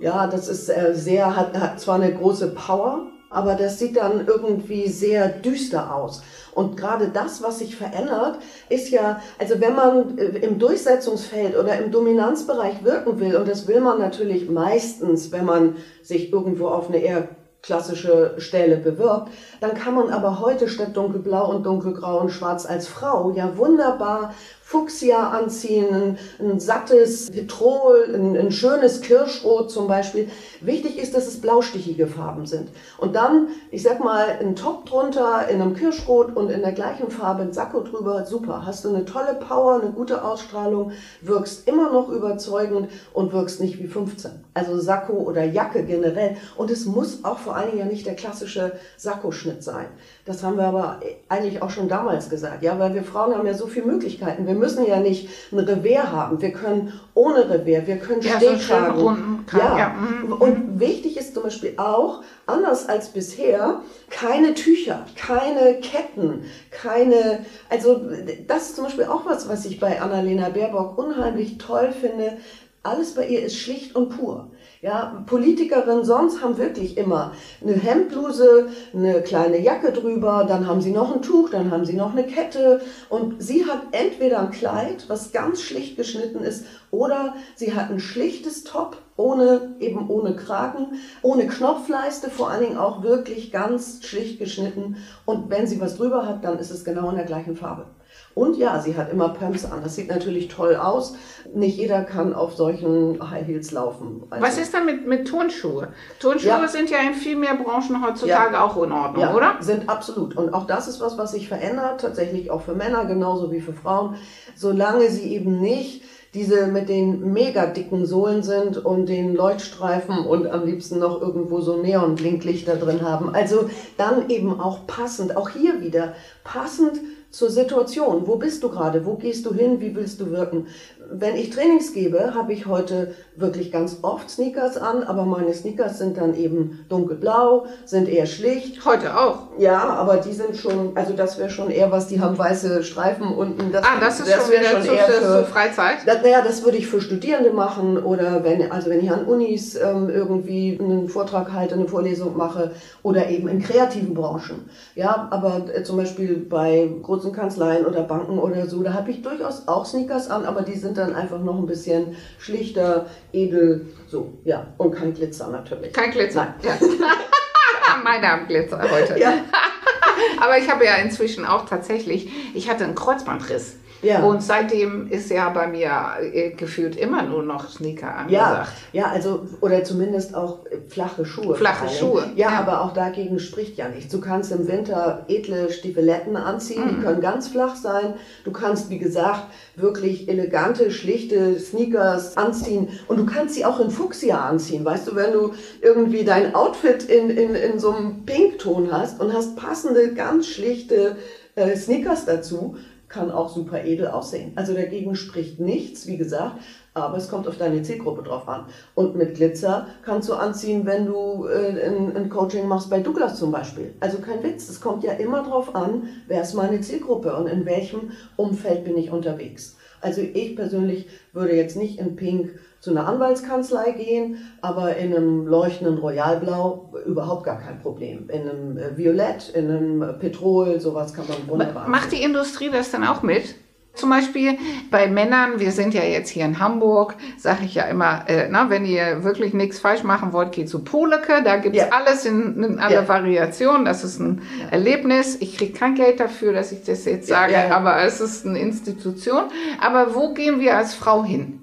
ja, 0.00 0.26
das 0.26 0.48
ist 0.48 0.68
äh, 0.68 0.94
sehr, 0.94 1.36
hat, 1.36 1.58
hat 1.58 1.80
zwar 1.80 1.96
eine 1.96 2.14
große 2.14 2.48
Power, 2.48 3.06
aber 3.34 3.54
das 3.54 3.78
sieht 3.78 3.96
dann 3.96 4.26
irgendwie 4.26 4.88
sehr 4.88 5.28
düster 5.28 5.94
aus. 5.94 6.22
Und 6.54 6.76
gerade 6.76 7.08
das, 7.08 7.42
was 7.42 7.58
sich 7.58 7.76
verändert, 7.76 8.38
ist 8.68 8.90
ja, 8.90 9.20
also 9.38 9.60
wenn 9.60 9.74
man 9.74 10.18
äh, 10.18 10.38
im 10.38 10.58
Durchsetzungsfeld 10.58 11.56
oder 11.56 11.78
im 11.78 11.90
Dominanzbereich 11.90 12.84
wirken 12.84 13.18
will, 13.18 13.36
und 13.36 13.48
das 13.48 13.66
will 13.66 13.80
man 13.80 13.98
natürlich 13.98 14.48
meistens, 14.48 15.32
wenn 15.32 15.44
man 15.44 15.76
sich 16.02 16.32
irgendwo 16.32 16.68
auf 16.68 16.88
eine 16.88 16.98
eher 16.98 17.28
klassische 17.64 18.34
Stelle 18.36 18.76
bewirbt, 18.76 19.30
dann 19.60 19.74
kann 19.74 19.94
man 19.94 20.10
aber 20.10 20.40
heute 20.40 20.68
statt 20.68 20.94
dunkelblau 20.94 21.50
und 21.50 21.64
dunkelgrau 21.64 22.20
und 22.20 22.30
schwarz 22.30 22.66
als 22.66 22.86
Frau 22.86 23.32
ja 23.32 23.56
wunderbar 23.56 24.34
Fuchsia 24.66 25.28
anziehen, 25.28 25.94
ein, 25.94 26.18
ein 26.40 26.58
sattes 26.58 27.30
Petrol, 27.30 28.12
ein, 28.14 28.34
ein, 28.34 28.50
schönes 28.50 29.02
Kirschrot 29.02 29.70
zum 29.70 29.86
Beispiel. 29.86 30.30
Wichtig 30.62 30.98
ist, 30.98 31.14
dass 31.14 31.26
es 31.26 31.40
blaustichige 31.40 32.06
Farben 32.06 32.46
sind. 32.46 32.70
Und 32.96 33.14
dann, 33.14 33.48
ich 33.70 33.82
sag 33.82 34.02
mal, 34.02 34.26
ein 34.40 34.56
Top 34.56 34.86
drunter 34.86 35.46
in 35.48 35.60
einem 35.60 35.74
Kirschrot 35.74 36.34
und 36.34 36.50
in 36.50 36.62
der 36.62 36.72
gleichen 36.72 37.10
Farbe 37.10 37.42
ein 37.42 37.52
Sakko 37.52 37.82
drüber, 37.82 38.24
super. 38.24 38.64
Hast 38.64 38.86
du 38.86 38.88
eine 38.88 39.04
tolle 39.04 39.34
Power, 39.34 39.80
eine 39.82 39.92
gute 39.92 40.24
Ausstrahlung, 40.24 40.92
wirkst 41.20 41.68
immer 41.68 41.92
noch 41.92 42.08
überzeugend 42.08 42.88
und 43.12 43.34
wirkst 43.34 43.60
nicht 43.60 43.78
wie 43.78 43.86
15. 43.86 44.30
Also 44.54 44.80
Sakko 44.80 45.12
oder 45.12 45.44
Jacke 45.44 45.84
generell. 45.84 46.38
Und 46.56 46.70
es 46.70 46.86
muss 46.86 47.22
auch 47.22 47.38
vor 47.38 47.53
allen 47.56 47.70
Dingen 47.70 47.80
ja 47.80 47.86
nicht 47.86 48.06
der 48.06 48.16
klassische 48.16 48.72
Sakkoschnitt 48.96 49.62
sein. 49.62 49.86
Das 50.24 50.42
haben 50.42 50.56
wir 50.56 50.64
aber 50.64 51.00
eigentlich 51.28 51.62
auch 51.62 51.70
schon 51.70 51.88
damals 51.88 52.30
gesagt, 52.30 52.62
ja, 52.62 52.78
weil 52.78 52.94
wir 52.94 53.04
Frauen 53.04 53.34
haben 53.34 53.46
ja 53.46 53.54
so 53.54 53.66
viele 53.66 53.86
Möglichkeiten. 53.86 54.46
Wir 54.46 54.54
müssen 54.54 54.86
ja 54.86 55.00
nicht 55.00 55.28
ein 55.52 55.58
Revers 55.58 56.12
haben. 56.12 56.40
Wir 56.40 56.52
können 56.52 56.92
ohne 57.14 57.48
Revers, 57.48 57.86
wir 57.86 57.98
können 57.98 58.22
ja, 58.22 58.36
Stehkragen. 58.36 59.44
So 59.50 59.58
ja. 59.58 59.78
ja. 59.78 59.88
Mhm. 59.88 60.32
Und 60.32 60.80
wichtig 60.80 61.16
ist 61.16 61.34
zum 61.34 61.44
Beispiel 61.44 61.74
auch, 61.76 62.22
anders 62.46 62.88
als 62.88 63.08
bisher, 63.08 63.80
keine 64.10 64.54
Tücher, 64.54 65.06
keine 65.16 65.80
Ketten, 65.80 66.44
keine, 66.70 67.44
also 67.70 68.00
das 68.46 68.68
ist 68.68 68.76
zum 68.76 68.84
Beispiel 68.84 69.04
auch 69.04 69.26
was, 69.26 69.48
was 69.48 69.64
ich 69.64 69.80
bei 69.80 70.00
Annalena 70.00 70.48
Baerbock 70.48 70.98
unheimlich 70.98 71.58
toll 71.58 71.92
finde. 71.92 72.38
Alles 72.84 73.14
bei 73.14 73.26
ihr 73.26 73.42
ist 73.42 73.56
schlicht 73.56 73.96
und 73.96 74.10
pur. 74.10 74.50
Ja, 74.82 75.24
Politikerinnen 75.24 76.04
sonst 76.04 76.42
haben 76.42 76.58
wirklich 76.58 76.98
immer 76.98 77.32
eine 77.62 77.72
Hemdbluse, 77.72 78.68
eine 78.92 79.22
kleine 79.22 79.58
Jacke 79.58 79.90
drüber, 79.90 80.44
dann 80.46 80.66
haben 80.66 80.82
sie 80.82 80.90
noch 80.90 81.14
ein 81.14 81.22
Tuch, 81.22 81.48
dann 81.48 81.70
haben 81.70 81.86
sie 81.86 81.94
noch 81.94 82.12
eine 82.12 82.26
Kette 82.26 82.82
und 83.08 83.42
sie 83.42 83.64
hat 83.64 83.80
entweder 83.92 84.40
ein 84.40 84.50
Kleid, 84.50 85.06
was 85.08 85.32
ganz 85.32 85.62
schlicht 85.62 85.96
geschnitten 85.96 86.40
ist, 86.40 86.66
Oder 86.90 87.34
sie 87.56 87.74
hat 87.74 87.90
ein 87.90 87.98
schlichtes 87.98 88.62
Top, 88.62 88.98
ohne, 89.16 89.74
eben 89.80 90.08
ohne 90.10 90.36
Kragen, 90.36 91.00
ohne 91.22 91.46
Knopfleiste, 91.46 92.30
vor 92.30 92.50
allen 92.50 92.64
Dingen 92.64 92.78
auch 92.78 93.02
wirklich 93.02 93.50
ganz 93.50 94.04
schlicht 94.04 94.38
geschnitten. 94.38 94.98
Und 95.24 95.50
wenn 95.50 95.66
sie 95.66 95.80
was 95.80 95.96
drüber 95.96 96.24
hat, 96.26 96.44
dann 96.44 96.58
ist 96.58 96.70
es 96.70 96.84
genau 96.84 97.10
in 97.10 97.16
der 97.16 97.24
gleichen 97.24 97.56
Farbe. 97.56 97.86
Und 98.34 98.56
ja, 98.56 98.80
sie 98.80 98.96
hat 98.96 99.12
immer 99.12 99.28
Pumps 99.28 99.64
an. 99.64 99.80
Das 99.82 99.94
sieht 99.94 100.08
natürlich 100.08 100.48
toll 100.48 100.74
aus. 100.74 101.14
Nicht 101.54 101.76
jeder 101.76 102.02
kann 102.02 102.34
auf 102.34 102.54
solchen 102.54 103.30
High 103.30 103.46
Heels 103.46 103.70
laufen. 103.70 104.24
Also 104.30 104.44
Was 104.44 104.58
ist 104.58 104.74
dann 104.74 104.86
mit, 104.86 105.06
mit 105.06 105.28
Turnschuhe? 105.28 105.88
Turnschuhe 106.18 106.48
ja. 106.48 106.68
sind 106.68 106.90
ja 106.90 106.98
in 106.98 107.14
viel 107.14 107.36
mehr 107.36 107.54
Branchen 107.54 108.04
heutzutage 108.04 108.54
ja. 108.54 108.64
auch 108.64 108.76
in 108.82 108.90
Ordnung, 108.90 109.22
ja, 109.22 109.34
oder? 109.34 109.56
Sind 109.60 109.88
absolut. 109.88 110.36
Und 110.36 110.52
auch 110.52 110.66
das 110.66 110.88
ist 110.88 111.00
was, 111.00 111.16
was 111.16 111.30
sich 111.32 111.46
verändert, 111.48 112.00
tatsächlich 112.00 112.50
auch 112.50 112.62
für 112.62 112.74
Männer 112.74 113.04
genauso 113.04 113.52
wie 113.52 113.60
für 113.60 113.72
Frauen. 113.72 114.16
Solange 114.56 115.08
sie 115.10 115.32
eben 115.32 115.60
nicht 115.60 116.02
diese 116.34 116.66
mit 116.66 116.88
den 116.88 117.32
mega 117.32 117.66
dicken 117.66 118.06
Sohlen 118.06 118.42
sind 118.42 118.84
und 118.84 119.08
den 119.08 119.36
Leuchtstreifen 119.36 120.18
und 120.18 120.48
am 120.48 120.66
liebsten 120.66 120.98
noch 120.98 121.22
irgendwo 121.22 121.60
so 121.60 121.80
Neon-Blinklichter 121.80 122.74
drin 122.74 123.02
haben. 123.02 123.32
Also 123.32 123.70
dann 123.96 124.28
eben 124.28 124.60
auch 124.60 124.86
passend, 124.88 125.36
auch 125.36 125.50
hier 125.50 125.80
wieder 125.80 126.14
passend 126.42 126.98
zur 127.34 127.50
Situation. 127.50 128.26
Wo 128.26 128.36
bist 128.36 128.62
du 128.62 128.68
gerade? 128.68 129.04
Wo 129.04 129.14
gehst 129.14 129.44
du 129.44 129.52
hin? 129.52 129.80
Wie 129.80 129.94
willst 129.94 130.20
du 130.20 130.30
wirken? 130.30 130.68
Wenn 131.10 131.36
ich 131.36 131.50
Trainings 131.50 131.92
gebe, 131.92 132.34
habe 132.34 132.52
ich 132.52 132.66
heute 132.66 133.14
wirklich 133.36 133.72
ganz 133.72 133.98
oft 134.02 134.30
Sneakers 134.30 134.76
an, 134.76 135.02
aber 135.02 135.24
meine 135.24 135.52
Sneakers 135.52 135.98
sind 135.98 136.16
dann 136.16 136.34
eben 136.34 136.86
dunkelblau, 136.88 137.66
sind 137.84 138.08
eher 138.08 138.26
schlicht. 138.26 138.84
Heute 138.84 139.18
auch? 139.18 139.48
Ja, 139.58 139.80
aber 139.80 140.18
die 140.18 140.32
sind 140.32 140.56
schon, 140.56 140.96
also 140.96 141.12
das 141.12 141.36
wäre 141.38 141.50
schon 141.50 141.70
eher 141.70 141.90
was, 141.90 142.06
die 142.06 142.20
haben 142.20 142.38
weiße 142.38 142.84
Streifen 142.84 143.26
unten. 143.26 143.72
Das, 143.72 143.84
ah, 143.84 144.00
das 144.00 144.20
ist 144.20 144.30
das 144.30 144.42
schon 144.42 144.52
wieder 144.52 144.82
schon 144.82 144.94
eher 144.94 145.04
für, 145.04 145.44
Freizeit? 145.44 145.98
Das, 146.06 146.22
naja, 146.22 146.40
das 146.42 146.64
würde 146.64 146.78
ich 146.78 146.86
für 146.86 147.00
Studierende 147.00 147.50
machen 147.50 147.98
oder 147.98 148.44
wenn, 148.44 148.70
also 148.70 148.88
wenn 148.90 149.00
ich 149.00 149.10
an 149.10 149.26
Unis 149.26 149.74
ähm, 149.74 150.08
irgendwie 150.08 150.78
einen 150.80 151.08
Vortrag 151.08 151.52
halte, 151.52 151.74
eine 151.74 151.88
Vorlesung 151.88 152.36
mache 152.36 152.70
oder 153.02 153.28
eben 153.28 153.48
in 153.48 153.60
kreativen 153.60 154.14
Branchen. 154.14 154.70
Ja, 154.94 155.28
aber 155.30 155.66
äh, 155.74 155.82
zum 155.82 155.96
Beispiel 155.96 156.36
bei 156.36 156.88
großen 157.24 157.32
Kanzleien 157.32 157.86
oder 157.86 158.02
Banken 158.02 158.38
oder 158.38 158.66
so, 158.66 158.82
da 158.82 158.92
habe 158.92 159.10
ich 159.10 159.22
durchaus 159.22 159.66
auch 159.66 159.86
Sneakers 159.86 160.30
an, 160.30 160.44
aber 160.44 160.62
die 160.62 160.74
sind 160.74 160.98
dann 160.98 161.14
einfach 161.14 161.40
noch 161.40 161.58
ein 161.58 161.66
bisschen 161.66 162.16
schlichter, 162.38 163.06
edel, 163.32 163.86
so, 164.06 164.34
ja. 164.44 164.66
Und 164.78 164.92
kein 164.92 165.14
Glitzer 165.14 165.48
natürlich. 165.48 165.92
Kein 165.92 166.10
Glitzer. 166.10 166.54
Ja. 166.62 166.72
Meine 168.04 168.26
haben 168.28 168.46
Glitzer 168.46 168.80
heute. 168.82 169.18
Ja. 169.18 169.32
Aber 170.40 170.58
ich 170.58 170.70
habe 170.70 170.84
ja 170.84 170.96
inzwischen 170.96 171.46
auch 171.46 171.66
tatsächlich, 171.66 172.28
ich 172.54 172.68
hatte 172.68 172.84
einen 172.84 172.94
Kreuzbandriss. 172.94 173.76
Ja. 174.02 174.22
Und 174.22 174.42
seitdem 174.42 175.08
ist 175.08 175.30
ja 175.30 175.48
bei 175.48 175.66
mir 175.66 175.90
äh, 176.20 176.50
gefühlt 176.50 176.96
immer 176.96 177.22
nur 177.22 177.42
noch 177.42 177.70
Sneaker 177.70 178.14
angesagt. 178.14 178.72
Ja, 178.92 179.06
ja 179.06 179.10
also, 179.10 179.46
oder 179.62 179.82
zumindest 179.82 180.34
auch 180.34 180.58
flache 180.88 181.24
Schuhe. 181.24 181.54
Flache 181.54 181.88
Schuhe. 181.88 182.30
Ja, 182.36 182.50
ja, 182.50 182.58
aber 182.60 182.82
auch 182.82 182.92
dagegen 182.92 183.38
spricht 183.38 183.76
ja 183.76 183.88
nichts. 183.88 184.12
Du 184.12 184.20
kannst 184.20 184.52
im 184.52 184.68
Winter 184.68 185.24
edle 185.28 185.70
Stiefeletten 185.70 186.36
anziehen, 186.36 186.84
mhm. 186.84 186.88
die 186.88 187.02
können 187.02 187.20
ganz 187.20 187.48
flach 187.48 187.76
sein. 187.76 188.14
Du 188.44 188.52
kannst, 188.52 188.90
wie 188.90 188.98
gesagt, 188.98 189.44
wirklich 189.76 190.28
elegante, 190.28 190.90
schlichte 190.90 191.58
Sneakers 191.58 192.36
anziehen. 192.36 192.88
Und 193.08 193.18
du 193.18 193.26
kannst 193.26 193.54
sie 193.54 193.64
auch 193.64 193.80
in 193.80 193.90
Fuchsia 193.90 194.46
anziehen. 194.46 194.84
Weißt 194.84 195.08
du, 195.08 195.16
wenn 195.16 195.32
du 195.32 195.52
irgendwie 195.80 196.24
dein 196.24 196.54
Outfit 196.54 197.04
in, 197.04 197.30
in, 197.30 197.54
in 197.54 197.78
so 197.78 197.90
einem 197.90 198.24
Pinkton 198.24 198.92
hast 198.92 199.20
und 199.20 199.32
hast 199.32 199.56
passende, 199.56 200.14
ganz 200.14 200.46
schlichte 200.46 201.16
äh, 201.54 201.76
Sneakers 201.76 202.24
dazu, 202.24 202.76
kann 203.08 203.30
auch 203.30 203.48
super 203.48 203.84
edel 203.84 204.08
aussehen. 204.08 204.52
Also 204.56 204.74
dagegen 204.74 205.14
spricht 205.14 205.60
nichts, 205.60 206.06
wie 206.06 206.16
gesagt, 206.16 206.56
aber 206.94 207.16
es 207.16 207.28
kommt 207.28 207.48
auf 207.48 207.58
deine 207.58 207.82
Zielgruppe 207.82 208.22
drauf 208.22 208.48
an. 208.48 208.66
Und 208.94 209.16
mit 209.16 209.34
Glitzer 209.34 209.88
kannst 210.04 210.28
du 210.28 210.34
anziehen, 210.34 210.86
wenn 210.86 211.06
du 211.06 211.46
äh, 211.46 211.86
ein, 211.86 212.16
ein, 212.16 212.28
Coaching 212.28 212.68
machst 212.68 212.88
bei 212.88 213.00
Douglas 213.00 213.36
zum 213.38 213.50
Beispiel. 213.50 213.94
Also 213.98 214.18
kein 214.18 214.42
Witz, 214.44 214.68
es 214.68 214.80
kommt 214.80 215.02
ja 215.02 215.12
immer 215.12 215.42
drauf 215.42 215.74
an, 215.74 216.08
wer 216.28 216.42
ist 216.42 216.54
meine 216.54 216.80
Zielgruppe 216.80 217.34
und 217.36 217.48
in 217.48 217.66
welchem 217.66 218.12
Umfeld 218.36 218.84
bin 218.84 218.96
ich 218.96 219.10
unterwegs. 219.10 219.76
Also 220.00 220.20
ich 220.20 220.54
persönlich 220.54 221.08
würde 221.32 221.56
jetzt 221.56 221.76
nicht 221.76 221.98
in 221.98 222.14
Pink 222.14 222.50
zu 222.78 222.90
einer 222.90 223.08
Anwaltskanzlei 223.08 223.92
gehen, 223.92 224.36
aber 224.60 224.96
in 224.96 225.16
einem 225.16 225.46
leuchtenden 225.46 225.98
Royalblau 225.98 226.92
überhaupt 227.06 227.44
gar 227.44 227.58
kein 227.58 227.80
Problem. 227.80 228.28
In 228.28 228.42
einem 228.42 228.76
äh, 228.76 228.96
Violett, 228.96 229.48
in 229.48 229.70
einem 229.70 230.18
Petrol, 230.20 230.78
sowas 230.78 231.12
kann 231.12 231.26
man 231.26 231.48
wunderbar. 231.48 231.88
Macht 231.88 232.12
die 232.12 232.22
Industrie 232.22 232.70
das 232.70 232.90
dann 232.90 233.02
auch 233.04 233.22
mit? 233.22 233.56
Zum 233.94 234.10
Beispiel 234.10 234.58
bei 234.90 235.06
Männern, 235.06 235.60
wir 235.60 235.70
sind 235.70 235.94
ja 235.94 236.02
jetzt 236.02 236.30
hier 236.30 236.44
in 236.44 236.58
Hamburg, 236.58 237.14
sage 237.38 237.64
ich 237.64 237.76
ja 237.76 237.84
immer, 237.84 238.24
äh, 238.28 238.48
na, 238.50 238.68
wenn 238.68 238.84
ihr 238.84 239.22
wirklich 239.22 239.54
nichts 239.54 239.78
falsch 239.78 240.02
machen 240.02 240.32
wollt, 240.32 240.50
geht 240.50 240.68
zu 240.68 240.82
Poleke, 240.82 241.42
da 241.44 241.56
gibt's 241.58 241.78
ja. 241.78 241.88
alles 241.90 242.26
in, 242.26 242.62
in 242.62 242.78
aller 242.80 243.02
ja. 243.02 243.08
Variation, 243.08 243.84
das 243.84 244.02
ist 244.02 244.18
ein 244.18 244.42
ja. 244.60 244.68
Erlebnis. 244.70 245.36
Ich 245.40 245.56
kriege 245.56 245.78
kein 245.78 245.94
Geld 245.94 246.18
dafür, 246.18 246.52
dass 246.52 246.72
ich 246.72 246.82
das 246.82 247.04
jetzt 247.04 247.28
sage, 247.28 247.72
aber 247.72 248.02
es 248.02 248.20
ist 248.20 248.44
eine 248.44 248.58
Institution. 248.58 249.44
Aber 249.80 250.14
wo 250.14 250.34
gehen 250.34 250.58
wir 250.58 250.76
als 250.76 250.94
Frau 250.94 251.24
hin? 251.24 251.60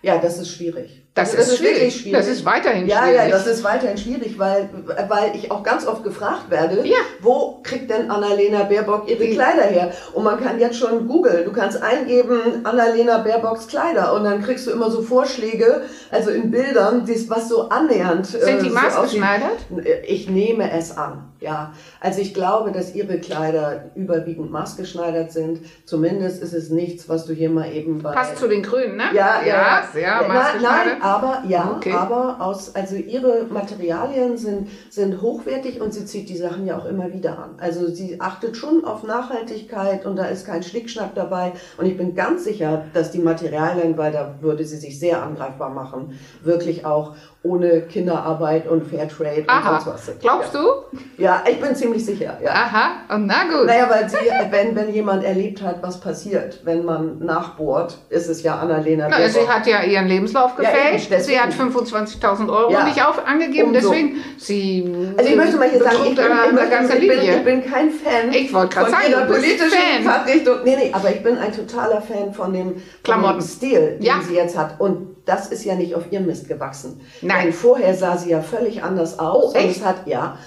Ja, 0.00 0.18
das 0.18 0.38
ist 0.38 0.50
schwierig. 0.50 0.97
Das, 1.18 1.36
das, 1.36 1.48
ist, 1.48 1.58
schwierig. 1.58 1.94
schwierig. 1.94 2.12
Das 2.12 2.28
ist 2.28 2.44
weiterhin 2.44 2.86
ja, 2.86 3.02
schwierig. 3.02 3.16
Ja, 3.16 3.24
ja, 3.24 3.30
das 3.30 3.46
ist 3.46 3.64
weiterhin 3.64 3.98
schwierig, 3.98 4.38
weil, 4.38 4.68
weil 5.08 5.34
ich 5.34 5.50
auch 5.50 5.62
ganz 5.62 5.86
oft 5.86 6.04
gefragt 6.04 6.50
werde, 6.50 6.86
ja. 6.86 6.96
wo 7.20 7.60
kriegt 7.62 7.90
denn 7.90 8.10
Annalena 8.10 8.64
Baerbock 8.64 9.08
ihre 9.08 9.28
Kleider 9.28 9.62
her? 9.62 9.92
Und 10.14 10.24
man 10.24 10.40
kann 10.42 10.58
jetzt 10.58 10.76
schon 10.76 11.06
googeln. 11.06 11.44
Du 11.44 11.52
kannst 11.52 11.82
eingeben 11.82 12.64
Annalena 12.64 13.18
Baerbocks 13.18 13.66
Kleider 13.68 14.14
und 14.14 14.24
dann 14.24 14.42
kriegst 14.42 14.66
du 14.66 14.70
immer 14.70 14.90
so 14.90 15.02
Vorschläge, 15.02 15.82
also 16.10 16.30
in 16.30 16.50
Bildern, 16.50 17.08
was 17.28 17.48
so 17.48 17.68
annähernd. 17.68 18.26
Sind 18.26 18.62
die 18.62 18.68
äh, 18.68 18.70
maßgeschneidert? 18.70 19.58
So 19.70 19.80
ich 20.06 20.28
nehme 20.28 20.70
es 20.72 20.96
an. 20.96 21.24
Ja, 21.40 21.72
also 22.00 22.20
ich 22.20 22.34
glaube, 22.34 22.72
dass 22.72 22.94
ihre 22.94 23.18
Kleider 23.18 23.90
überwiegend 23.94 24.50
maßgeschneidert 24.50 25.30
sind. 25.30 25.60
Zumindest 25.84 26.42
ist 26.42 26.52
es 26.52 26.70
nichts, 26.70 27.08
was 27.08 27.26
du 27.26 27.32
hier 27.32 27.48
mal 27.48 27.72
eben 27.72 28.02
bei. 28.02 28.12
Passt 28.12 28.38
zu 28.38 28.48
den 28.48 28.62
Grünen, 28.62 28.96
ne? 28.96 29.04
Ja, 29.14 29.40
ja, 29.42 29.46
ja 29.46 29.88
sehr 29.92 30.26
maßgeschneidert. 30.26 30.98
Nein, 31.00 31.02
aber 31.08 31.42
ja, 31.48 31.74
okay. 31.76 31.92
aber 31.92 32.36
aus, 32.40 32.74
also 32.74 32.96
ihre 32.96 33.46
Materialien 33.50 34.36
sind, 34.36 34.68
sind 34.90 35.22
hochwertig 35.22 35.80
und 35.80 35.94
sie 35.94 36.04
zieht 36.04 36.28
die 36.28 36.36
Sachen 36.36 36.66
ja 36.66 36.78
auch 36.78 36.84
immer 36.84 37.12
wieder 37.12 37.38
an. 37.38 37.50
Also 37.58 37.88
sie 37.88 38.20
achtet 38.20 38.56
schon 38.56 38.84
auf 38.84 39.02
Nachhaltigkeit 39.02 40.04
und 40.04 40.16
da 40.16 40.26
ist 40.26 40.46
kein 40.46 40.62
Schnickschnack 40.62 41.14
dabei. 41.14 41.52
Und 41.76 41.86
ich 41.86 41.96
bin 41.96 42.14
ganz 42.14 42.44
sicher, 42.44 42.84
dass 42.92 43.10
die 43.10 43.20
Materialien, 43.20 43.96
weil 43.96 44.12
da 44.12 44.34
würde 44.40 44.64
sie 44.64 44.76
sich 44.76 44.98
sehr 44.98 45.22
angreifbar 45.22 45.70
machen, 45.70 46.18
wirklich 46.42 46.84
auch 46.84 47.14
ohne 47.42 47.82
Kinderarbeit 47.82 48.66
und 48.66 48.84
Fairtrade 48.84 49.44
Aha. 49.46 49.76
und 49.76 49.82
sonst 49.82 50.08
was. 50.08 50.18
Glaubst 50.18 50.54
ja. 50.54 50.60
du? 50.60 51.22
Ja, 51.22 51.44
ich 51.48 51.60
bin 51.60 51.74
ziemlich 51.74 52.04
sicher. 52.04 52.36
Ja. 52.42 52.50
Aha, 52.50 53.14
und 53.14 53.26
na 53.26 53.44
gut. 53.44 53.66
Naja, 53.66 53.88
weil 53.88 54.08
sie, 54.08 54.16
wenn, 54.50 54.74
wenn 54.74 54.92
jemand 54.92 55.22
erlebt 55.24 55.62
hat, 55.62 55.82
was 55.82 56.00
passiert, 56.00 56.60
wenn 56.64 56.84
man 56.84 57.18
nachbohrt, 57.20 57.98
ist 58.08 58.28
es 58.28 58.42
ja 58.42 58.58
Annalena. 58.58 59.08
Na, 59.08 59.28
sie 59.28 59.48
hat 59.48 59.66
ja 59.66 59.82
ihren 59.82 60.08
Lebenslauf 60.08 60.56
gefälscht. 60.56 60.76
Ja, 60.92 60.97
sie 60.98 61.38
hat 61.38 61.52
25.000 61.52 62.48
Euro 62.48 62.72
ja. 62.72 62.84
nicht 62.84 63.02
auf, 63.04 63.26
angegeben, 63.26 63.68
Umso. 63.68 63.90
deswegen 63.90 64.16
sie. 64.36 65.12
Also 65.16 65.30
ich 65.30 65.36
möchte 65.36 65.56
mal 65.56 65.68
hier 65.70 65.82
sagen, 65.82 65.96
ich 66.06 66.14
bin, 66.14 66.24
ich, 66.24 66.52
möchte, 66.52 66.96
ich, 66.96 67.08
bin, 67.08 67.20
ich 67.20 67.44
bin 67.44 67.70
kein 67.70 67.90
Fan. 67.90 68.32
Ich 68.32 68.52
wollte 68.52 68.74
gerade 68.74 68.90
sagen, 68.90 69.04
du 69.10 69.26
politischen 69.26 69.70
Fan. 69.70 70.04
Fahrtrichtung. 70.04 70.56
Nee, 70.64 70.76
nee, 70.76 70.90
aber 70.92 71.10
ich 71.10 71.22
bin 71.22 71.38
ein 71.38 71.52
totaler 71.52 72.00
Fan 72.00 72.32
von 72.32 72.52
dem, 72.52 72.82
von 73.04 73.42
Stil, 73.42 73.96
den 73.98 74.02
ja. 74.02 74.20
sie 74.26 74.34
jetzt 74.34 74.56
hat. 74.56 74.80
Und 74.80 75.17
das 75.28 75.48
ist 75.48 75.64
ja 75.64 75.74
nicht 75.74 75.94
auf 75.94 76.10
ihrem 76.10 76.26
Mist 76.26 76.48
gewachsen. 76.48 77.00
Nein. 77.20 77.44
Denn 77.44 77.52
vorher 77.52 77.94
sah 77.94 78.16
sie 78.16 78.30
ja 78.30 78.40
völlig 78.40 78.82
anders 78.82 79.18
aus. 79.18 79.52
Oh, 79.54 79.56
echt? 79.56 79.64
Und 79.64 79.70
es 79.70 79.84
hat, 79.84 80.06
ja, 80.06 80.38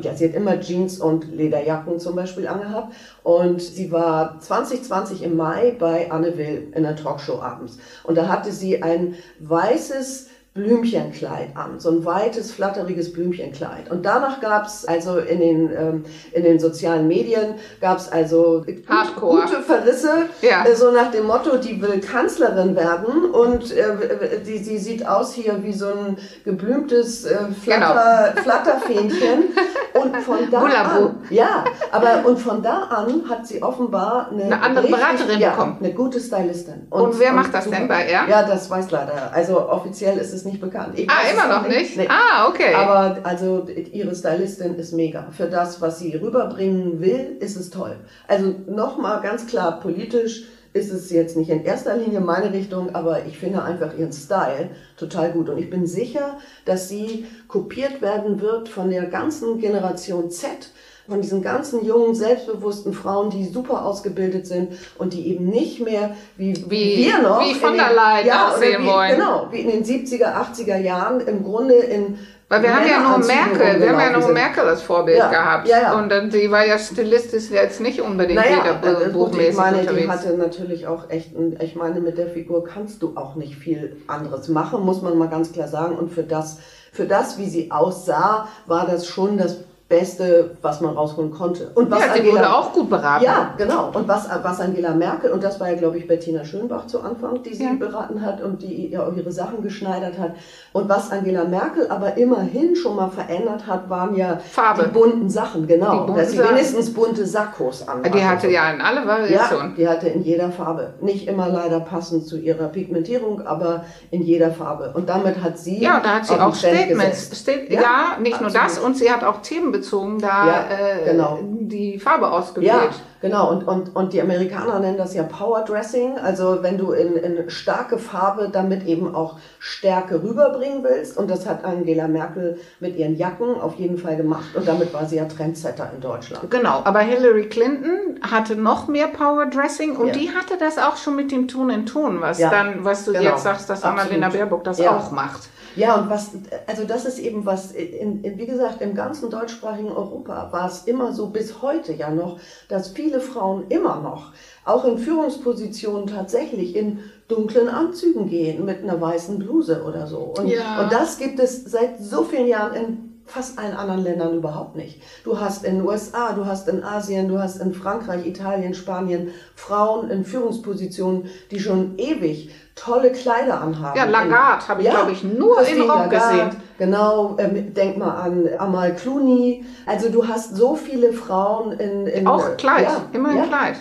ja, 0.00 0.14
sie 0.14 0.28
hat 0.28 0.34
immer 0.34 0.60
Jeans 0.60 0.98
und 0.98 1.32
Lederjacken 1.32 2.00
zum 2.00 2.16
Beispiel 2.16 2.48
angehabt. 2.48 2.94
Und 3.22 3.62
sie 3.62 3.92
war 3.92 4.40
2020 4.40 5.22
im 5.22 5.36
Mai 5.36 5.76
bei 5.78 6.10
Anne 6.10 6.36
Will 6.36 6.72
in 6.74 6.82
der 6.82 6.96
Talkshow 6.96 7.40
abends. 7.40 7.78
Und 8.02 8.16
da 8.16 8.28
hatte 8.28 8.50
sie 8.50 8.82
ein 8.82 9.14
weißes, 9.38 10.28
Blümchenkleid 10.54 11.56
an, 11.56 11.80
so 11.80 11.90
ein 11.90 12.04
weites, 12.04 12.52
flatteriges 12.52 13.12
Blümchenkleid. 13.12 13.90
Und 13.90 14.06
danach 14.06 14.40
gab 14.40 14.66
es 14.66 14.84
also 14.84 15.18
in 15.18 15.40
den, 15.40 15.70
ähm, 15.76 16.04
in 16.30 16.44
den 16.44 16.60
sozialen 16.60 17.08
Medien, 17.08 17.56
gab 17.80 17.98
es 17.98 18.08
also 18.08 18.64
Hardcore. 18.88 19.42
gute 19.42 19.62
Verrisse, 19.62 20.12
ja. 20.42 20.64
äh, 20.64 20.76
so 20.76 20.92
nach 20.92 21.10
dem 21.10 21.26
Motto, 21.26 21.56
die 21.56 21.82
will 21.82 21.98
Kanzlerin 22.00 22.76
werden 22.76 23.32
und 23.32 23.72
äh, 23.72 24.40
die, 24.46 24.62
die 24.62 24.78
sieht 24.78 25.04
aus 25.04 25.34
hier 25.34 25.60
wie 25.64 25.72
so 25.72 25.88
ein 25.88 26.18
geblümtes 26.44 27.24
äh, 27.24 27.36
Flatter, 27.60 28.30
genau. 28.30 28.42
Flatterfähnchen. 28.44 29.54
und 29.94 30.16
von 30.18 30.50
da 30.52 30.60
an, 30.60 31.16
ja, 31.30 31.64
aber 31.90 32.28
und 32.28 32.38
von 32.38 32.62
da 32.62 32.84
an 32.84 33.28
hat 33.28 33.46
sie 33.46 33.60
offenbar 33.60 34.28
eine, 34.30 34.44
eine 34.44 34.62
andere 34.62 34.84
richtig, 34.84 35.00
Beraterin 35.00 35.40
ja, 35.40 35.50
bekommen. 35.50 35.78
Eine 35.80 35.92
gute 35.94 36.20
Stylistin. 36.20 36.86
Und, 36.90 37.02
und 37.02 37.18
wer 37.18 37.30
und 37.30 37.36
macht 37.36 37.54
das 37.54 37.64
super. 37.64 37.76
denn 37.76 37.88
bei 37.88 38.06
ihr? 38.06 38.20
Ja, 38.28 38.44
das 38.44 38.70
weiß 38.70 38.92
leider. 38.92 39.32
Also 39.32 39.68
offiziell 39.68 40.18
ist 40.18 40.32
es 40.32 40.43
nicht 40.44 40.60
bekannt. 40.60 40.98
Ich 40.98 41.08
ah, 41.10 41.30
immer 41.30 41.60
noch 41.60 41.68
nicht? 41.68 41.96
nicht? 41.96 42.10
Ah, 42.10 42.48
okay. 42.48 42.74
Aber 42.74 43.18
also 43.24 43.66
ihre 43.68 44.14
Stylistin 44.14 44.74
ist 44.76 44.92
mega. 44.92 45.28
Für 45.30 45.46
das, 45.46 45.80
was 45.80 45.98
sie 45.98 46.14
rüberbringen 46.16 47.00
will, 47.00 47.36
ist 47.40 47.56
es 47.56 47.70
toll. 47.70 47.96
Also 48.28 48.54
nochmal 48.66 49.20
ganz 49.22 49.46
klar 49.46 49.80
politisch 49.80 50.44
ist 50.74 50.92
es 50.92 51.10
jetzt 51.10 51.36
nicht 51.36 51.50
in 51.50 51.64
erster 51.64 51.96
Linie 51.96 52.20
meine 52.20 52.52
Richtung, 52.52 52.96
aber 52.96 53.26
ich 53.26 53.38
finde 53.38 53.62
einfach 53.62 53.96
ihren 53.96 54.12
Style 54.12 54.70
total 54.96 55.30
gut. 55.30 55.48
Und 55.48 55.58
ich 55.58 55.70
bin 55.70 55.86
sicher, 55.86 56.38
dass 56.64 56.88
sie 56.88 57.26
kopiert 57.46 58.02
werden 58.02 58.40
wird 58.40 58.68
von 58.68 58.90
der 58.90 59.06
ganzen 59.06 59.60
Generation 59.60 60.30
Z, 60.30 60.72
von 61.08 61.20
diesen 61.20 61.42
ganzen 61.42 61.84
jungen, 61.84 62.14
selbstbewussten 62.14 62.92
Frauen, 62.92 63.30
die 63.30 63.44
super 63.46 63.84
ausgebildet 63.84 64.46
sind 64.46 64.72
und 64.98 65.12
die 65.12 65.28
eben 65.28 65.46
nicht 65.46 65.80
mehr 65.84 66.16
wie, 66.36 66.54
Wie- 66.68 66.96
wir 67.06 67.22
noch. 67.22 67.40
wie 67.44 67.54
von 67.54 67.74
der 67.76 67.92
Leyen 67.92 68.26
ja, 68.26 68.48
aussehen 68.48 68.82
wie, 68.82 68.86
wollen. 68.86 69.16
Genau, 69.16 69.46
wie 69.50 69.60
in 69.60 69.70
den 69.70 69.84
70er, 69.84 70.34
80er 70.34 70.78
Jahren 70.78 71.20
im 71.20 71.44
Grunde 71.44 71.74
in 71.74 72.18
Weil 72.48 72.62
wir 72.62 72.74
haben 72.74 72.86
ja 72.88 73.00
nur 73.00 73.18
Merkel, 73.26 73.80
wir 73.82 73.88
haben 73.90 74.00
ja 74.14 74.18
nur. 74.18 74.28
Merkel 74.32 74.64
als 74.66 74.80
Vorbild 74.82 75.18
Ja, 75.18 75.28
gehabt. 75.30 75.68
ja, 75.68 75.80
ja. 75.82 75.98
Und 75.98 76.08
dann, 76.08 76.30
die 76.30 76.50
war 76.50 76.64
ja 76.66 76.78
stilistisch 76.78 77.50
jetzt 77.50 77.80
nicht 77.82 78.00
unbedingt 78.00 78.38
Naja, 78.40 78.78
wieder 78.82 79.00
äh, 79.04 79.08
ich 79.50 79.56
meine, 79.56 79.78
die 79.82 79.88
unterwegs. 79.88 80.08
hatte 80.08 80.36
natürlich 80.38 80.86
auch 80.86 81.10
echt, 81.10 81.32
ich 81.60 81.74
meine, 81.76 82.00
mit 82.00 82.16
der 82.16 82.28
Figur 82.28 82.64
kannst 82.64 83.02
du 83.02 83.12
auch 83.16 83.34
nicht 83.34 83.56
viel 83.56 83.96
anderes 84.06 84.48
machen, 84.48 84.82
muss 84.82 85.02
man 85.02 85.18
mal 85.18 85.28
ganz 85.28 85.52
klar 85.52 85.68
sagen. 85.68 85.96
Und 85.98 86.12
für 86.12 86.22
das, 86.22 86.58
für 86.92 87.04
das, 87.06 87.36
wie 87.38 87.48
sie 87.48 87.70
aussah, 87.70 88.48
war 88.66 88.86
das 88.86 89.06
schon 89.06 89.36
das 89.36 89.58
Beste, 89.98 90.50
was 90.60 90.80
man 90.80 90.94
rausholen 90.94 91.30
konnte. 91.30 91.70
Und 91.74 91.88
was 91.90 92.00
ja, 92.00 92.14
sie 92.14 92.24
wurde 92.30 92.52
auch 92.52 92.72
gut 92.72 92.90
beraten. 92.90 93.24
ja, 93.24 93.54
genau. 93.56 93.90
Und 93.94 94.08
was, 94.08 94.28
was 94.42 94.60
Angela 94.60 94.92
Merkel, 94.92 95.30
und 95.30 95.42
das 95.44 95.60
war 95.60 95.70
ja, 95.70 95.76
glaube 95.76 95.98
ich, 95.98 96.08
Bettina 96.08 96.44
Schönbach 96.44 96.86
zu 96.88 97.00
Anfang, 97.00 97.42
die 97.44 97.54
sie 97.54 97.64
Ja. 97.64 97.74
beraten 97.78 98.24
hat 98.26 98.42
und 98.42 98.60
die 98.62 98.88
ja 98.90 99.06
auch 99.06 99.14
ihre 99.14 99.30
Sachen 99.30 99.62
geschneidert 99.62 100.18
hat. 100.18 100.32
Und 100.72 100.88
was 100.88 101.12
Angela 101.12 101.44
Merkel 101.44 101.86
aber 101.88 102.16
immerhin 102.16 102.74
schon 102.74 102.96
mal 102.96 103.08
verändert 103.08 103.66
hat, 103.68 103.88
waren 103.88 104.16
ja 104.16 104.38
Farbe. 104.50 104.84
die 104.84 104.90
bunten 104.90 105.30
Sachen, 105.30 105.66
genau. 105.68 106.06
Die 106.08 106.14
dass 106.14 106.32
sie 106.32 106.38
wenigstens 106.38 106.92
bunte 106.92 107.24
Sakkos 107.26 107.86
an 107.86 108.02
Die 108.02 108.24
hatte 108.24 108.50
ja 108.50 108.70
in 108.72 108.80
alle 108.80 109.00
ja, 109.02 109.06
Variationen. 109.06 109.74
die 109.76 109.88
hatte 109.88 110.08
in 110.08 110.22
jeder 110.24 110.50
Farbe. 110.50 110.94
Nicht 111.00 111.28
immer 111.28 111.48
leider 111.48 111.78
passend 111.80 112.26
zu 112.26 112.36
ihrer 112.36 112.66
Pigmentierung, 112.68 113.42
aber 113.46 113.84
in 114.10 114.22
jeder 114.22 114.50
Farbe. 114.50 114.90
Und 114.94 115.08
damit 115.08 115.40
hat 115.42 115.56
sie. 115.58 115.80
Ja, 115.80 116.00
da 116.00 116.16
hat 116.16 116.26
sie 116.26 116.34
auch 116.34 116.54
Statements. 116.54 117.30
Stat 117.40 117.70
ja, 117.70 117.80
Ja, 117.80 118.18
nicht 118.20 118.40
nur 118.40 118.48
absolut. 118.50 118.70
das, 118.70 118.78
und 118.78 118.96
sie 118.96 119.10
hat 119.12 119.22
auch 119.22 119.40
themenbezogen 119.84 120.18
da 120.18 120.46
Ja, 120.46 120.64
äh, 120.70 121.04
genau. 121.04 121.38
die 121.42 121.98
Farbe 121.98 122.30
ausgewählt. 122.30 122.70
Ja, 122.72 122.90
genau. 123.20 123.50
Und, 123.50 123.64
und, 123.66 123.94
und 123.96 124.12
die 124.12 124.20
Amerikaner 124.20 124.80
nennen 124.80 124.96
das 124.98 125.14
ja 125.14 125.22
Power 125.22 125.64
Dressing. 125.64 126.18
Also 126.18 126.62
wenn 126.62 126.78
du 126.78 126.92
in, 126.92 127.16
in 127.16 127.50
starke 127.50 127.98
Farbe 127.98 128.48
damit 128.50 128.86
eben 128.86 129.14
auch 129.14 129.36
Stärke 129.58 130.22
rüberbringen 130.22 130.82
willst. 130.82 131.16
Und 131.16 131.30
das 131.30 131.46
hat 131.46 131.64
Angela 131.64 132.08
Merkel 132.08 132.58
mit 132.80 132.96
ihren 132.96 133.16
Jacken 133.16 133.60
auf 133.60 133.76
jeden 133.76 133.98
Fall 133.98 134.16
gemacht. 134.16 134.54
Und 134.54 134.66
damit 134.66 134.92
war 134.92 135.06
sie 135.06 135.16
ja 135.16 135.24
Trendsetter 135.26 135.90
in 135.94 136.00
Deutschland. 136.00 136.50
Genau, 136.50 136.80
aber 136.84 137.00
Hillary 137.00 137.48
Clinton 137.48 138.20
hatte 138.22 138.56
noch 138.56 138.88
mehr 138.88 139.08
Power 139.08 139.46
Dressing 139.46 139.96
und 139.96 140.08
Ja. 140.08 140.12
die 140.14 140.30
hatte 140.30 140.54
das 140.58 140.78
auch 140.78 140.96
schon 140.96 141.16
mit 141.16 141.30
dem 141.30 141.48
Ton 141.48 141.70
in 141.70 141.86
Ton, 141.86 142.20
was 142.20 142.38
Ja, 142.38 142.50
dann, 142.50 142.84
was 142.84 143.04
du 143.04 143.12
genau. 143.12 143.30
jetzt 143.30 143.42
sagst, 143.42 143.68
dass 143.70 143.82
Annalena 143.84 144.26
Absolut. 144.26 144.32
Baerbock 144.50 144.64
das 144.64 144.80
auch 144.80 145.10
macht. 145.10 145.48
Ja, 145.76 145.96
und 145.96 146.10
was, 146.10 146.30
also 146.66 146.84
das 146.84 147.04
ist 147.04 147.18
eben 147.18 147.46
was, 147.46 147.72
in, 147.72 148.22
in, 148.22 148.38
wie 148.38 148.46
gesagt, 148.46 148.80
im 148.80 148.94
ganzen 148.94 149.30
deutschsprachigen 149.30 149.90
Europa 149.90 150.48
war 150.52 150.68
es 150.68 150.84
immer 150.84 151.12
so, 151.12 151.28
bis 151.28 151.62
heute 151.62 151.92
ja 151.92 152.10
noch, 152.10 152.38
dass 152.68 152.88
viele 152.88 153.20
Frauen 153.20 153.64
immer 153.68 154.00
noch, 154.00 154.32
auch 154.64 154.84
in 154.84 154.98
Führungspositionen 154.98 156.06
tatsächlich 156.06 156.76
in 156.76 157.00
dunklen 157.28 157.68
Anzügen 157.68 158.28
gehen, 158.28 158.64
mit 158.64 158.82
einer 158.82 159.00
weißen 159.00 159.38
Bluse 159.38 159.82
oder 159.84 160.06
so. 160.06 160.34
Und, 160.38 160.48
Ja. 160.48 160.82
und 160.82 160.92
das 160.92 161.18
gibt 161.18 161.40
es 161.40 161.64
seit 161.64 162.00
so 162.00 162.24
vielen 162.24 162.46
Jahren 162.46 162.74
in 162.74 163.14
fast 163.26 163.58
allen 163.58 163.74
anderen 163.74 164.02
Ländern 164.04 164.34
überhaupt 164.36 164.76
nicht. 164.76 165.00
Du 165.24 165.40
hast 165.40 165.64
in 165.64 165.76
den 165.78 165.86
USA, 165.86 166.32
du 166.32 166.44
hast 166.44 166.68
in 166.68 166.84
Asien, 166.84 167.28
du 167.28 167.38
hast 167.38 167.56
in 167.56 167.72
Frankreich, 167.72 168.26
Italien, 168.26 168.74
Spanien 168.74 169.30
Frauen 169.54 170.10
in 170.10 170.24
Führungspositionen, 170.24 171.24
die 171.50 171.58
schon 171.58 171.96
ewig 171.96 172.50
tolle 172.74 173.12
Kleider 173.12 173.60
anhaben. 173.60 173.96
Ja, 173.96 174.04
Lagarde 174.04 174.68
habe 174.68 174.82
ich, 174.82 174.90
glaube 174.90 175.12
ich, 175.12 175.22
nur 175.22 175.60
im 175.66 175.90
Raum 175.90 176.10
gesehen. 176.10 176.50
Genau, 176.76 177.36
ähm, 177.38 177.72
denk 177.72 177.96
mal 177.96 178.16
an 178.16 178.48
Amal 178.58 178.96
Clooney. 178.96 179.64
Also 179.86 180.08
du 180.08 180.26
hast 180.26 180.56
so 180.56 180.74
viele 180.74 181.12
Frauen 181.12 181.72
in... 181.72 182.06
in 182.08 182.26
Auch 182.26 182.56
Kleid, 182.56 182.84
ja, 182.84 183.02
immer 183.12 183.32
ja. 183.32 183.44
Kleid. 183.44 183.76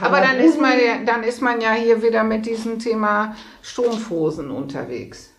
Aber 0.00 0.20
dann 0.20 0.38
ist, 0.38 0.58
man 0.58 0.72
ja, 0.72 1.04
dann 1.04 1.22
ist 1.22 1.42
man 1.42 1.60
ja 1.60 1.72
hier 1.72 2.02
wieder 2.02 2.24
mit 2.24 2.46
diesem 2.46 2.78
Thema 2.78 3.36
Strumpfhosen 3.60 4.50
unterwegs. 4.50 5.30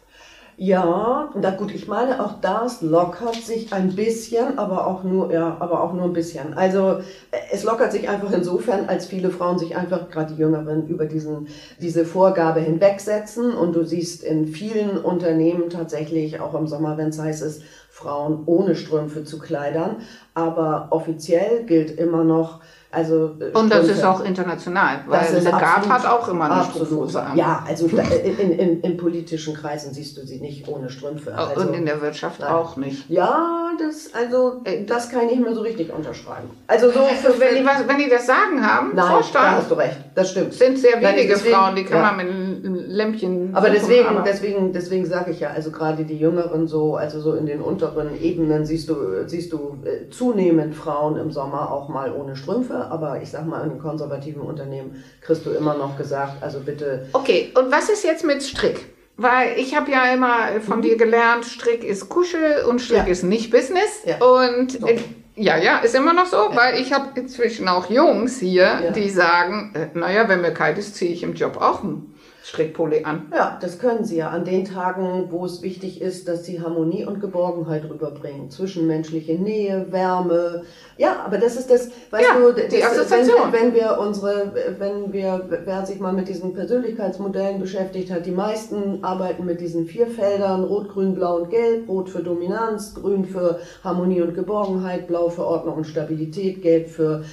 Ja, 0.57 1.29
na 1.33 1.51
gut, 1.51 1.73
ich 1.73 1.87
meine, 1.87 2.23
auch 2.23 2.39
das 2.39 2.81
lockert 2.81 3.35
sich 3.35 3.73
ein 3.73 3.95
bisschen, 3.95 4.59
aber 4.59 4.85
auch 4.85 5.03
nur, 5.03 5.33
ja, 5.33 5.57
aber 5.59 5.81
auch 5.81 5.93
nur 5.93 6.05
ein 6.05 6.13
bisschen. 6.13 6.53
Also 6.53 6.99
äh, 7.31 7.37
es 7.51 7.63
lockert 7.63 7.91
sich 7.91 8.07
einfach 8.09 8.31
insofern, 8.31 8.87
als 8.87 9.07
viele 9.07 9.31
Frauen 9.31 9.57
sich 9.57 9.75
einfach, 9.75 10.09
gerade 10.09 10.33
die 10.33 10.39
Jüngeren, 10.39 10.87
über 10.87 11.05
diesen, 11.05 11.47
diese 11.81 12.05
Vorgabe 12.05 12.59
hinwegsetzen. 12.59 13.53
Und 13.53 13.75
du 13.75 13.83
siehst 13.85 14.23
in 14.23 14.45
vielen 14.47 14.97
Unternehmen 14.97 15.69
tatsächlich, 15.69 16.39
auch 16.39 16.53
im 16.53 16.67
Sommer, 16.67 16.97
wenn 16.97 17.09
es 17.09 17.19
heiß 17.19 17.41
ist, 17.41 17.63
Frauen 17.89 18.43
ohne 18.45 18.75
Strümpfe 18.75 19.23
zu 19.23 19.39
kleidern. 19.39 19.97
Aber 20.35 20.87
offiziell 20.91 21.63
gilt 21.65 21.97
immer 21.97 22.23
noch, 22.23 22.61
also 22.91 23.35
äh, 23.39 23.57
Und 23.57 23.71
das 23.71 23.87
ist 23.87 24.03
auch 24.03 24.23
international, 24.23 24.99
weil 25.07 25.33
Lagarde 25.43 25.65
absolut- 25.65 25.89
hat 25.93 26.05
auch 26.05 26.27
immer 26.27 26.45
eine 26.45 26.55
absolut. 26.55 26.87
Strumpfhose 26.87 27.21
an. 27.21 27.37
Ja, 27.37 27.63
also 27.65 27.87
da, 27.87 28.03
in, 28.03 28.51
in, 28.51 28.81
in 28.81 28.97
politischen 28.97 29.53
Kreisen 29.53 29.93
siehst 29.93 30.17
du 30.17 30.25
sie 30.25 30.39
nicht 30.41 30.67
ohne 30.67 30.89
Strümpfe. 30.89 31.33
Also, 31.33 31.61
Und 31.61 31.73
in 31.73 31.85
der 31.85 32.01
Wirtschaft 32.01 32.41
Nein. 32.41 32.51
auch 32.51 32.75
nicht. 32.75 33.09
ja, 33.09 33.71
das, 33.79 34.09
also, 34.13 34.61
das 34.85 35.09
kann 35.09 35.21
ich 35.25 35.31
nicht 35.31 35.43
mehr 35.43 35.55
so 35.55 35.61
richtig 35.61 35.93
unterschreiben. 35.93 36.49
Also 36.67 36.91
so 36.91 36.99
für, 37.05 37.39
Wenn 37.39 37.55
die, 37.55 37.65
was, 37.65 37.87
wenn 37.87 37.97
die 37.97 38.09
das 38.09 38.27
Sagen 38.27 38.65
haben, 38.65 38.91
Nein, 38.93 39.07
Vorstand, 39.09 39.45
da 39.45 39.51
hast 39.51 39.71
du 39.71 39.75
recht, 39.75 39.97
das 40.13 40.31
stimmt. 40.31 40.53
sind 40.53 40.77
sehr 40.77 41.01
wenige 41.01 41.37
Frauen, 41.37 41.75
die 41.75 41.85
kann 41.85 41.99
ja. 41.99 42.11
man 42.11 42.17
mit 42.17 42.27
einem 42.65 42.75
Lämpchen 42.75 43.55
Aber 43.55 43.69
deswegen, 43.69 44.07
aber- 44.07 44.23
deswegen, 44.25 44.73
deswegen 44.73 45.05
sage 45.05 45.31
ich 45.31 45.39
ja, 45.39 45.49
also 45.49 45.71
gerade 45.71 46.03
die 46.05 46.17
Jüngeren 46.17 46.67
so, 46.67 46.95
also 46.95 47.19
so 47.19 47.33
in 47.33 47.45
den 47.45 47.61
unteren 47.61 48.09
Ebenen 48.21 48.65
siehst 48.65 48.89
du, 48.89 48.95
siehst 49.27 49.53
du 49.53 49.77
äh, 49.85 50.09
zunehmend 50.09 50.75
Frauen 50.75 51.17
im 51.17 51.31
Sommer 51.31 51.71
auch 51.71 51.89
mal 51.89 52.11
ohne 52.13 52.35
Strümpfe, 52.35 52.75
aber 52.89 53.21
ich 53.21 53.31
sag 53.31 53.45
mal, 53.47 53.63
in 53.63 53.69
den 53.71 53.79
konservativen 53.79 54.41
Unternehmen 54.41 55.03
kriegst 55.21 55.45
du 55.45 55.51
immer 55.51 55.75
noch 55.75 55.97
gesagt, 55.97 56.41
also 56.41 56.59
bitte 56.59 57.07
Okay, 57.13 57.51
und 57.57 57.71
was 57.71 57.89
ist 57.89 58.03
jetzt 58.03 58.25
mit 58.25 58.41
Strick? 58.43 58.85
Weil 59.17 59.57
ich 59.57 59.75
habe 59.75 59.91
ja 59.91 60.11
immer 60.13 60.61
von 60.61 60.81
dir 60.81 60.97
gelernt, 60.97 61.45
Strick 61.45 61.83
ist 61.83 62.09
Kuschel 62.09 62.63
und 62.67 62.79
Strick 62.81 63.01
Mhm. 63.01 63.05
Ja. 63.07 63.11
ist 63.11 63.23
nicht 63.23 63.51
Business. 63.51 64.01
Ja. 64.05 64.15
Und 64.25 64.71
So. 64.71 64.87
äh, 64.87 64.97
ja, 65.35 65.57
ja, 65.57 65.79
ist 65.79 65.93
immer 65.95 66.13
noch 66.13 66.25
so, 66.25 66.37
weil 66.53 66.79
ich 66.81 66.91
habe 66.91 67.19
inzwischen 67.19 67.67
auch 67.67 67.89
Jungs 67.89 68.39
hier, 68.39 68.63
Ja. 68.63 68.91
die 68.91 69.09
sagen, 69.09 69.73
äh, 69.75 69.97
naja, 69.97 70.27
wenn 70.27 70.41
mir 70.41 70.51
kalt 70.53 70.77
ist, 70.77 70.95
ziehe 70.95 71.11
ich 71.11 71.23
im 71.23 71.33
Job 71.35 71.57
auch 71.61 71.83
einen 71.83 72.13
Strickpulli 72.51 73.05
an. 73.05 73.27
Ja, 73.33 73.57
das 73.61 73.79
können 73.79 74.03
sie 74.03 74.17
ja 74.17 74.29
an 74.29 74.43
den 74.43 74.65
Tagen, 74.65 75.27
wo 75.29 75.45
es 75.45 75.61
wichtig 75.61 76.01
ist, 76.01 76.27
dass 76.27 76.43
sie 76.43 76.61
Harmonie 76.61 77.05
und 77.05 77.21
Geborgenheit 77.21 77.85
rüberbringen. 77.89 78.49
Zwischenmenschliche 78.49 79.35
Nähe, 79.35 79.85
Wärme. 79.89 80.63
Ja, 80.97 81.23
aber 81.25 81.37
das 81.37 81.55
ist 81.55 81.69
das, 81.71 81.89
weißt 82.09 82.25
Ja, 82.27 82.37
du, 82.39 82.53
die 82.53 82.77
das, 82.79 82.91
Assoziation. 82.91 83.51
wenn, 83.53 83.67
wenn 83.67 83.73
wir 83.73 83.97
unsere, 83.97 84.51
wenn 84.79 85.13
wir, 85.13 85.45
wer 85.63 85.85
sich 85.85 86.01
mal 86.01 86.11
mit 86.11 86.27
diesen 86.27 86.53
Persönlichkeitsmodellen 86.53 87.61
beschäftigt 87.61 88.11
hat, 88.11 88.25
die 88.25 88.31
meisten 88.31 89.01
arbeiten 89.01 89.45
mit 89.45 89.61
diesen 89.61 89.85
vier 89.85 90.07
Feldern, 90.07 90.65
Rot, 90.65 90.89
Grün, 90.89 91.15
Blau 91.15 91.37
und 91.37 91.49
Gelb, 91.51 91.87
Rot 91.87 92.09
für 92.09 92.21
Dominanz, 92.21 92.93
Grün 92.93 93.23
für 93.23 93.59
Harmonie 93.81 94.21
und 94.21 94.35
Geborgenheit, 94.35 95.07
Blau 95.07 95.29
für 95.29 95.45
Ordnung 95.45 95.75
und 95.75 95.87
Stabilität, 95.87 96.61
Gelb 96.61 96.89
für 96.89 97.23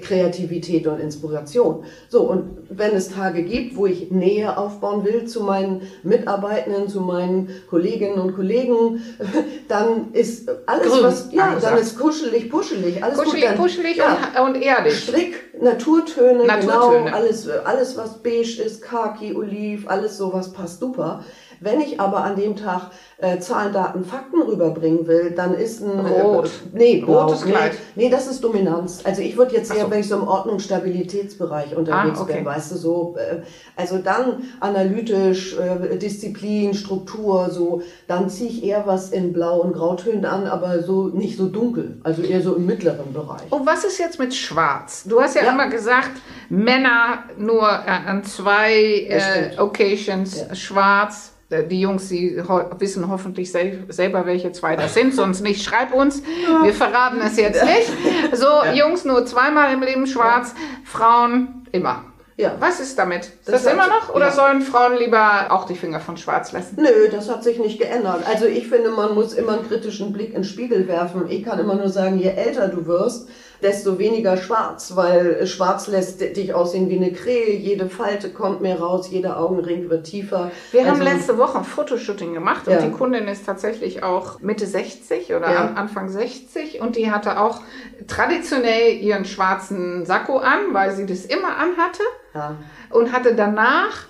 Kreativität 0.00 0.86
und 0.86 1.00
Inspiration. 1.00 1.84
So, 2.08 2.22
und 2.22 2.58
wenn 2.70 2.94
es 2.94 3.08
Tage 3.08 3.42
gibt, 3.42 3.76
wo 3.76 3.86
ich 3.86 4.10
Nähe 4.10 4.56
aufbauen 4.56 5.04
will 5.04 5.26
zu 5.26 5.42
meinen 5.42 5.82
Mitarbeitenden, 6.02 6.88
zu 6.88 7.00
meinen 7.00 7.48
Kolleginnen 7.68 8.18
und 8.18 8.34
Kollegen, 8.34 9.02
dann 9.68 10.12
ist 10.12 10.50
alles, 10.66 10.92
Grün 10.92 11.02
was, 11.02 11.28
ja, 11.32 11.56
dann 11.60 11.78
ist 11.78 11.98
kuschelig, 11.98 12.50
puschelig, 12.50 13.02
alles 13.02 13.18
Kuschelig, 13.18 13.42
gut. 13.42 13.50
Dann, 13.50 13.58
puschelig 13.58 13.96
ja, 13.96 14.18
und, 14.44 14.56
und 14.56 14.62
erdig. 14.62 14.94
Strick, 14.94 15.60
Naturtöne, 15.60 16.44
Naturtöne. 16.44 17.04
genau, 17.04 17.16
alles, 17.16 17.48
alles, 17.48 17.96
was 17.96 18.22
beige 18.22 18.62
ist, 18.62 18.82
Khaki, 18.82 19.34
Oliv, 19.34 19.88
alles 19.88 20.16
sowas 20.18 20.52
passt 20.52 20.80
super. 20.80 21.24
Wenn 21.60 21.80
ich 21.80 22.00
aber 22.00 22.24
an 22.24 22.36
dem 22.36 22.56
Tag 22.56 22.90
äh, 23.18 23.38
Zahlen, 23.38 23.72
Daten, 23.72 24.04
Fakten 24.04 24.40
rüberbringen 24.42 25.06
will, 25.06 25.32
dann 25.32 25.54
ist 25.54 25.82
ein 25.82 25.98
Rot. 26.06 26.46
Äh, 26.46 26.78
nee, 26.78 27.00
blau, 27.04 27.22
Rotes 27.26 27.44
nee, 27.44 27.50
Kleid. 27.52 27.72
nee, 27.96 28.08
das 28.10 28.26
ist 28.28 28.44
Dominanz. 28.44 29.00
Also 29.04 29.22
ich 29.22 29.36
würde 29.36 29.54
jetzt 29.56 29.74
eher, 29.74 29.84
so. 29.86 29.90
wenn 29.90 30.00
ich 30.00 30.08
so 30.08 30.16
im 30.16 30.28
Ordnungsstabilitätsbereich 30.28 31.76
unterwegs 31.76 32.18
Ah, 32.18 32.22
okay. 32.22 32.34
bin, 32.36 32.44
weißt 32.44 32.72
du, 32.72 32.76
so, 32.76 33.16
äh, 33.18 33.42
also 33.76 33.98
dann 33.98 34.44
analytisch, 34.60 35.56
äh, 35.58 35.96
Disziplin, 35.96 36.74
Struktur, 36.74 37.50
so, 37.50 37.82
dann 38.06 38.28
ziehe 38.30 38.50
ich 38.50 38.64
eher 38.64 38.86
was 38.86 39.10
in 39.10 39.32
Blau- 39.32 39.60
und 39.60 39.72
Grautönen 39.72 40.24
an, 40.24 40.46
aber 40.46 40.82
so 40.82 41.08
nicht 41.08 41.36
so 41.36 41.48
dunkel, 41.48 42.00
also 42.04 42.22
eher 42.22 42.40
so 42.40 42.54
im 42.54 42.66
mittleren 42.66 43.12
Bereich. 43.12 43.50
Und 43.50 43.66
was 43.66 43.84
ist 43.84 43.98
jetzt 43.98 44.18
mit 44.18 44.34
Schwarz? 44.34 45.04
Du 45.08 45.20
hast 45.20 45.34
ja, 45.34 45.44
Ja. 45.44 45.52
immer 45.52 45.68
gesagt, 45.68 46.10
Männer 46.48 47.24
nur 47.36 47.62
äh, 47.68 47.90
an 48.06 48.22
zwei 48.24 48.72
äh. 49.08 49.58
Occasions 49.58 50.44
Ja. 50.48 50.54
schwarz. 50.54 51.32
Äh, 51.50 51.64
Die 51.64 51.80
Jungs, 51.80 52.08
die 52.08 52.40
ho 52.46 52.60
wissen 52.78 53.08
hoffentlich 53.08 53.50
sel 53.50 53.84
selber, 53.88 54.26
welche 54.26 54.52
zwei 54.52 54.76
das 54.76 54.94
sind, 54.94 55.14
sonst 55.14 55.40
nicht. 55.40 55.62
Schreib 55.64 55.92
uns, 55.94 56.22
wir 56.62 56.74
verraten 56.74 57.20
es 57.24 57.36
jetzt 57.36 57.62
nicht. 57.64 57.92
So, 58.36 58.46
Jungs 58.74 59.04
nur 59.04 59.24
zweimal 59.26 59.72
im 59.72 59.82
Leben 59.82 60.06
schwarz, 60.06 60.54
Frauen 60.84 61.66
immer. 61.72 62.04
Ja. 62.36 62.54
Was 62.60 62.78
ist 62.78 62.96
damit? 62.96 63.24
Ist 63.24 63.48
Das 63.48 63.64
das, 63.64 63.72
immer 63.72 63.88
noch? 63.88 64.14
Oder 64.14 64.26
ja. 64.26 64.30
sollen 64.32 64.62
Frauen 64.62 64.96
lieber 64.96 65.46
auch 65.50 65.64
die 65.64 65.74
Finger 65.74 65.98
von 65.98 66.16
schwarz 66.16 66.52
lassen? 66.52 66.76
Nö, 66.80 67.08
das 67.10 67.28
hat 67.28 67.42
sich 67.42 67.58
nicht 67.58 67.80
geändert. 67.80 68.22
Also 68.28 68.46
ich 68.46 68.68
finde, 68.68 68.90
man 68.90 69.12
muss 69.16 69.32
immer 69.32 69.54
einen 69.54 69.66
kritischen 69.66 70.12
Blick 70.12 70.28
in 70.28 70.34
den 70.42 70.44
Spiegel 70.44 70.86
werfen. 70.86 71.24
Ich 71.28 71.44
kann 71.44 71.58
immer 71.58 71.74
nur 71.74 71.88
sagen, 71.88 72.16
je 72.16 72.28
älter 72.28 72.68
du 72.68 72.86
wirst, 72.86 73.28
desto 73.62 73.98
weniger 73.98 74.36
schwarz, 74.36 74.94
weil 74.94 75.46
schwarz 75.46 75.88
lässt 75.88 76.20
dich 76.20 76.54
aussehen 76.54 76.88
wie 76.88 76.96
eine 76.96 77.12
Krähe, 77.12 77.56
jede 77.56 77.88
Falte 77.88 78.30
kommt 78.30 78.60
mehr 78.60 78.78
raus, 78.80 79.10
jeder 79.10 79.40
Augenring 79.40 79.90
wird 79.90 80.06
tiefer. 80.06 80.50
Wir 80.72 80.82
haben 80.86 81.00
Also- 81.00 81.02
letzte 81.04 81.38
Woche 81.38 81.58
ein 81.58 81.64
Fotoshooting 81.64 82.34
gemacht 82.34 82.66
und 82.68 82.74
Ja. 82.74 82.80
die 82.82 82.90
Kundin 82.92 83.26
ist 83.28 83.44
tatsächlich 83.46 84.02
auch 84.02 84.40
Mitte 84.40 84.66
60 84.66 85.34
oder 85.34 85.50
Ja. 85.52 85.58
an- 85.66 85.76
Anfang 85.76 86.08
60 86.08 86.80
und 86.80 86.96
die 86.96 87.10
hatte 87.10 87.40
auch 87.40 87.60
traditionell 88.06 88.96
ihren 89.00 89.24
schwarzen 89.24 90.04
Sakko 90.06 90.38
an, 90.38 90.72
weil 90.72 90.92
sie 90.94 91.06
das 91.06 91.24
immer 91.24 91.56
anhatte 91.56 92.02
Ja. 92.34 92.56
und 92.90 93.12
hatte 93.12 93.34
danach 93.34 94.06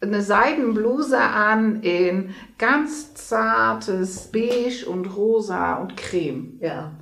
eine 0.00 0.22
Seidenbluse 0.22 1.18
an 1.18 1.82
in 1.82 2.34
ganz 2.58 3.14
zartes 3.14 4.30
Beige 4.30 4.86
und 4.88 5.06
Rosa 5.16 5.74
und 5.76 5.96
Creme. 5.96 6.58
Ja. 6.60 6.92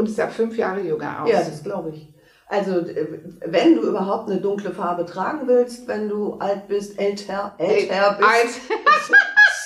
Und 0.00 0.08
es 0.08 0.16
sah 0.16 0.28
fünf 0.28 0.56
Jahre 0.56 0.80
jünger 0.80 1.22
aus. 1.22 1.30
Ja, 1.30 1.40
das 1.40 1.62
glaube 1.62 1.90
ich. 1.90 2.08
Also, 2.48 2.78
äh, 2.78 3.06
wenn 3.44 3.76
du 3.76 3.82
überhaupt 3.82 4.30
eine 4.30 4.40
dunkle 4.40 4.70
Farbe 4.70 5.04
tragen 5.04 5.40
willst, 5.44 5.86
wenn 5.88 6.08
du 6.08 6.38
alt 6.38 6.68
bist, 6.68 6.98
älter, 6.98 7.52
älter 7.58 8.18
bist. 8.18 8.62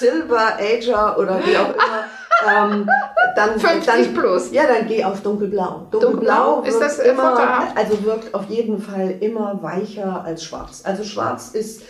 Silver 0.00 0.58
Ager 0.58 1.16
oder 1.16 1.38
wie 1.46 1.56
auch 1.56 1.72
immer, 1.72 2.74
ähm, 2.74 2.90
dann, 3.36 3.50
50 3.60 3.86
dann, 3.86 4.14
plus. 4.14 4.50
Ja, 4.50 4.64
dann 4.66 4.88
geh 4.88 5.04
auf 5.04 5.22
dunkelblau. 5.22 5.86
Dunkelblau? 5.92 6.62
Ist 6.62 6.80
wirkt 6.80 6.84
das, 6.84 6.98
immer, 6.98 7.28
vorteilhaft? 7.36 7.76
also 7.76 8.04
wirkt 8.04 8.34
auf 8.34 8.46
jeden 8.48 8.82
Fall 8.82 9.14
immer 9.20 9.62
weicher 9.62 10.24
als 10.24 10.42
schwarz. 10.42 10.82
Also 10.84 11.04
schwarz 11.04 11.50
ist, 11.50 11.82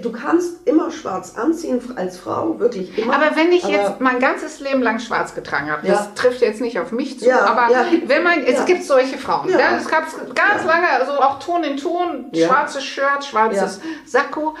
du 0.00 0.12
kannst 0.12 0.66
immer 0.66 0.90
schwarz 0.90 1.34
anziehen 1.36 1.80
als 1.96 2.18
Frau, 2.18 2.58
wirklich 2.58 2.96
immer. 2.98 3.14
Aber 3.14 3.36
wenn 3.36 3.52
ich 3.52 3.64
Aber- 3.64 3.72
jetzt 3.72 4.00
mein 4.00 4.18
ganzes 4.20 4.60
Leben 4.60 4.82
lang 4.82 4.98
schwarz 5.00 5.34
getragen 5.34 5.70
habe, 5.70 5.86
das 5.86 5.98
Ja. 5.98 6.12
trifft 6.14 6.40
jetzt 6.40 6.60
nicht 6.60 6.78
auf 6.78 6.92
mich 6.92 7.18
zu, 7.18 7.26
Ja, 7.26 7.40
aber 7.46 7.72
ja. 7.72 7.84
wenn 8.06 8.22
man, 8.22 8.42
es 8.44 8.64
gibt 8.64 8.84
solche 8.84 9.18
Frauen, 9.18 9.48
es 9.48 9.88
gab 9.88 10.04
ganz 10.34 10.64
lange, 10.64 10.88
also 10.88 11.12
auch 11.20 11.38
Ton 11.38 11.64
in 11.64 11.76
Ton, 11.76 12.30
schwarzes 12.34 12.84
Shirt, 12.84 13.24
schwarzes 13.24 13.80
Sakko, 14.06 14.54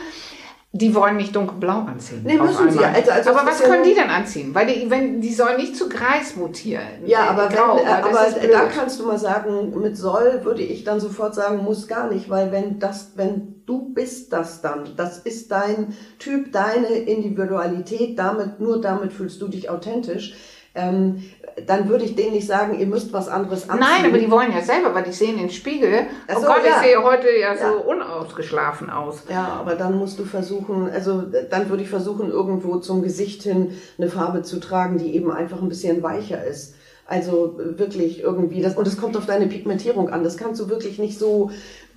die 0.74 0.94
wollen 0.94 1.18
nicht 1.18 1.36
dunkelblau 1.36 1.80
anziehen. 1.80 2.22
Nee, 2.24 2.38
müssen 2.38 2.70
sie. 2.70 2.78
Also- 2.82 3.10
also 3.10 3.30
aber 3.30 3.46
was 3.46 3.62
können 3.62 3.84
die 3.84 3.94
denn 3.94 4.08
anziehen? 4.08 4.54
Weil 4.54 4.66
die, 4.66 4.90
wenn, 4.90 5.20
die 5.20 5.34
sollen 5.34 5.58
nicht 5.58 5.76
zu 5.76 5.86
Greis 5.90 6.34
mutieren. 6.34 6.82
Ja, 7.04 7.28
aber, 7.28 7.48
Grau, 7.48 7.76
wenn, 7.76 7.84
äh, 7.84 7.90
aber 7.90 8.10
da 8.50 8.64
kannst 8.74 8.98
du 8.98 9.06
mal 9.06 9.18
sagen, 9.18 9.78
mit 9.78 9.98
soll 9.98 10.40
würde 10.44 10.62
ich 10.62 10.82
dann 10.84 10.98
sofort 10.98 11.34
sagen, 11.34 11.62
muss 11.62 11.86
gar 11.88 12.10
nicht, 12.10 12.30
weil 12.30 12.52
wenn 12.52 12.78
das, 12.78 13.12
wenn 13.16 13.62
du 13.66 13.92
bist 13.92 14.32
das 14.32 14.62
dann, 14.62 14.84
das 14.96 15.18
ist 15.18 15.52
dein 15.52 15.94
Typ, 16.18 16.52
deine 16.52 16.88
Individualität, 16.88 18.18
damit, 18.18 18.58
nur 18.60 18.80
damit 18.80 19.12
fühlst 19.12 19.42
du 19.42 19.48
dich 19.48 19.68
authentisch, 19.68 20.34
ähm, 20.74 21.22
dann 21.66 21.88
würde 21.88 22.04
ich 22.04 22.14
denen 22.14 22.32
nicht 22.32 22.46
sagen, 22.46 22.78
ihr 22.78 22.86
müsst 22.86 23.12
was 23.12 23.28
anderes 23.28 23.68
anziehen. 23.68 23.86
Nein, 23.86 24.06
aber 24.06 24.18
die 24.18 24.30
wollen 24.30 24.52
ja 24.52 24.62
selber, 24.62 24.94
weil 24.94 25.02
die 25.02 25.12
sehen 25.12 25.36
den 25.36 25.50
Spiegel. 25.50 26.06
Oh 26.34 26.40
so, 26.40 26.46
Gott, 26.46 26.64
ja. 26.64 26.76
ich 26.76 26.88
sehe 26.88 27.02
heute 27.02 27.28
ja, 27.38 27.54
Ja. 27.54 27.72
so 27.72 27.90
unausgeschlafen 27.90 28.88
aus. 28.88 29.24
Ja, 29.28 29.58
aber 29.60 29.74
dann 29.74 29.98
musst 29.98 30.18
du 30.18 30.24
versuchen, 30.24 30.88
also 30.90 31.24
äh, 31.32 31.46
dann 31.50 31.68
würde 31.68 31.82
ich 31.82 31.90
versuchen, 31.90 32.30
irgendwo 32.30 32.76
zum 32.78 33.02
Gesicht 33.02 33.42
hin 33.42 33.76
eine 33.98 34.08
Farbe 34.08 34.42
zu 34.42 34.60
tragen, 34.60 34.98
die 34.98 35.14
eben 35.14 35.30
einfach 35.30 35.60
ein 35.60 35.68
bisschen 35.68 36.02
weicher 36.02 36.42
ist. 36.44 36.74
Also 37.06 37.58
äh, 37.60 37.78
wirklich 37.78 38.20
irgendwie 38.22 38.62
das 38.62 38.74
und 38.76 38.86
es 38.86 38.96
kommt 38.96 39.16
auf 39.18 39.26
deine 39.26 39.48
Pigmentierung 39.48 40.08
an. 40.08 40.24
Das 40.24 40.38
kannst 40.38 40.58
du 40.60 40.70
wirklich 40.70 40.98
nicht 40.98 41.18
so 41.18 41.50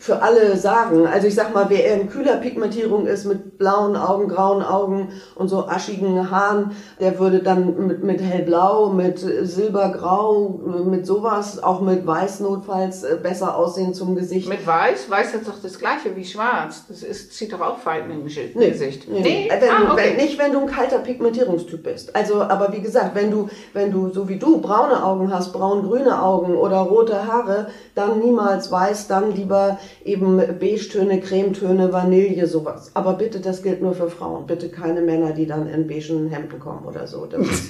für 0.06 0.22
alle 0.22 0.56
sagen. 0.56 1.08
Also 1.08 1.26
ich 1.26 1.34
sag 1.34 1.52
mal, 1.56 1.66
wer 1.70 1.84
eher 1.84 2.00
in 2.00 2.08
kühler 2.10 2.36
Pigmentierung 2.36 3.08
ist 3.08 3.26
mit 3.26 3.58
blauen 3.58 3.96
Augen, 3.96 4.28
grauen 4.28 4.62
Augen 4.62 5.10
und 5.34 5.48
so 5.48 5.68
aschigen 5.68 6.30
Haaren, 6.30 6.72
der 7.00 7.18
würde 7.18 7.40
dann 7.42 7.88
mit, 7.88 8.04
mit 8.04 8.22
hellblau, 8.22 8.90
mit 8.90 9.24
äh, 9.24 9.44
silbergrau, 9.46 10.60
äh, 10.68 10.84
mit 10.88 11.08
sowas, 11.08 11.62
auch 11.64 11.82
mit 11.82 12.06
weiß 12.06 12.42
notfalls 12.42 13.04
äh, 13.04 13.18
besser 13.22 13.58
aussehen 13.58 13.96
zum 13.96 14.14
Gesicht. 14.16 14.48
Mit 14.48 14.66
weiß, 14.68 15.10
weiß 15.10 15.34
ist 15.34 15.48
doch 15.48 15.60
das 15.62 15.80
gleiche 15.80 16.16
wie 16.16 16.24
schwarz. 16.24 16.84
Das 16.88 17.02
ist, 17.02 17.34
zieht 17.34 17.52
doch 17.52 17.62
auch 17.62 17.80
Falten 17.80 18.12
im 18.12 18.24
Gesicht. 18.26 18.56
Nee, 18.56 18.70
Gesicht. 18.70 19.10
nee, 19.10 19.22
nee. 19.22 19.50
Wenn, 19.50 19.70
Ah, 19.72 19.92
okay. 19.94 20.04
wenn, 20.10 20.18
nicht, 20.18 20.38
wenn 20.38 20.52
du 20.54 20.60
ein 20.60 20.68
kalter 20.68 21.00
Pigmentierungstyp 21.00 21.82
bist. 21.84 22.16
Also, 22.16 22.44
aber 22.44 22.72
wie 22.74 22.82
gesagt, 22.82 23.16
wenn 23.16 23.32
du, 23.32 23.50
wenn 23.74 23.92
du 23.92 24.10
so 24.10 24.30
wie 24.30 24.38
du 24.38 24.62
braune 24.62 25.04
Augen 25.04 25.34
hast, 25.34 25.52
braun-grüne 25.52 26.22
Augen 26.22 26.56
oder 26.56 26.78
rote 26.78 27.26
Haare, 27.26 27.68
dann 27.96 28.20
niemals 28.20 28.72
weiß, 28.72 29.08
dann 29.08 29.32
lieber 29.32 29.80
eben 30.04 30.38
Beige-Töne, 30.38 31.20
Cremetöne, 31.20 31.92
Vanille, 31.92 32.48
sowas. 32.48 32.92
Aber 32.94 33.14
bitte, 33.14 33.40
das 33.40 33.64
gilt 33.64 33.82
nur 33.82 33.94
für 33.94 34.10
Frauen. 34.10 34.46
Bitte 34.46 34.70
keine 34.70 35.02
Männer, 35.02 35.32
die 35.32 35.46
dann 35.46 35.68
in 35.68 35.88
beigen 35.88 36.30
Hemden 36.30 36.60
kommen 36.60 36.86
oder 36.86 37.08
so. 37.08 37.26
Das 37.26 37.42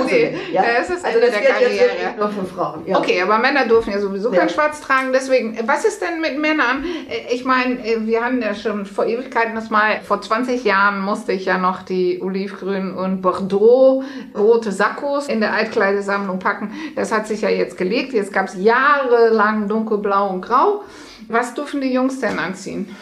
gruselig, 0.00 0.32
nee, 0.52 0.58
das 0.78 0.90
ist 0.90 1.04
also 1.04 1.18
Ende 1.18 1.20
das 1.20 1.30
der 1.30 1.42
jetzt 1.42 1.52
Karriere. 1.52 1.80
wirklich 1.80 2.16
nur 2.18 2.28
für 2.30 2.44
Frauen. 2.54 2.82
Ja. 2.86 2.98
Okay, 2.98 3.22
aber 3.22 3.38
Männer 3.38 3.66
dürfen 3.66 3.92
ja 3.92 3.98
sowieso 4.00 4.32
Ja. 4.32 4.40
kein 4.40 4.48
Schwarz 4.48 4.80
tragen. 4.80 5.12
Deswegen, 5.12 5.58
was 5.66 5.84
ist 5.84 6.00
denn 6.02 6.20
mit 6.20 6.38
Männern? 6.38 6.84
Äh, 7.08 7.34
Ich 7.34 7.44
meine, 7.44 7.74
äh, 7.86 8.06
wir 8.06 8.24
hatten 8.24 8.42
ja 8.42 8.54
schon 8.54 8.86
vor 8.86 9.06
Ewigkeiten 9.06 9.54
das 9.54 9.70
mal, 9.70 10.00
vor 10.02 10.20
20 10.20 10.64
Jahren 10.64 11.00
musste 11.00 11.32
ich 11.32 11.44
ja 11.46 11.58
noch 11.58 11.82
die 11.82 12.20
olivgrünen 12.22 12.94
und 12.94 13.22
Bordeaux 13.22 14.02
rote 14.36 14.72
Sakkos 14.72 15.28
in 15.28 15.40
der 15.40 15.52
Altkleidesammlung 15.54 16.38
packen. 16.38 16.72
Das 16.96 17.12
hat 17.12 17.26
sich 17.26 17.40
ja 17.42 17.48
jetzt 17.48 17.76
gelegt. 17.76 18.12
Jetzt 18.12 18.32
gab 18.32 18.46
es 18.48 18.54
jahrelang 18.56 19.68
dunkelblau 19.68 20.28
und 20.30 20.42
grau. 20.42 20.82
Was 21.28 21.54
dürfen 21.54 21.80
die 21.80 21.92
Jungs 21.92 22.20
denn 22.20 22.38
anziehen? 22.38 22.94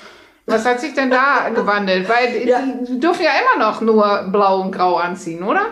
Was 0.46 0.64
hat 0.66 0.80
sich 0.80 0.92
denn 0.94 1.10
da 1.10 1.48
gewandelt? 1.54 2.08
Weil 2.08 2.46
Ja. 2.48 2.60
die 2.60 2.98
dürfen 3.00 3.22
ja 3.24 3.30
immer 3.56 3.64
noch 3.64 3.80
nur 3.80 4.28
blau 4.30 4.60
und 4.60 4.72
grau 4.72 4.96
anziehen, 4.96 5.42
oder? 5.42 5.66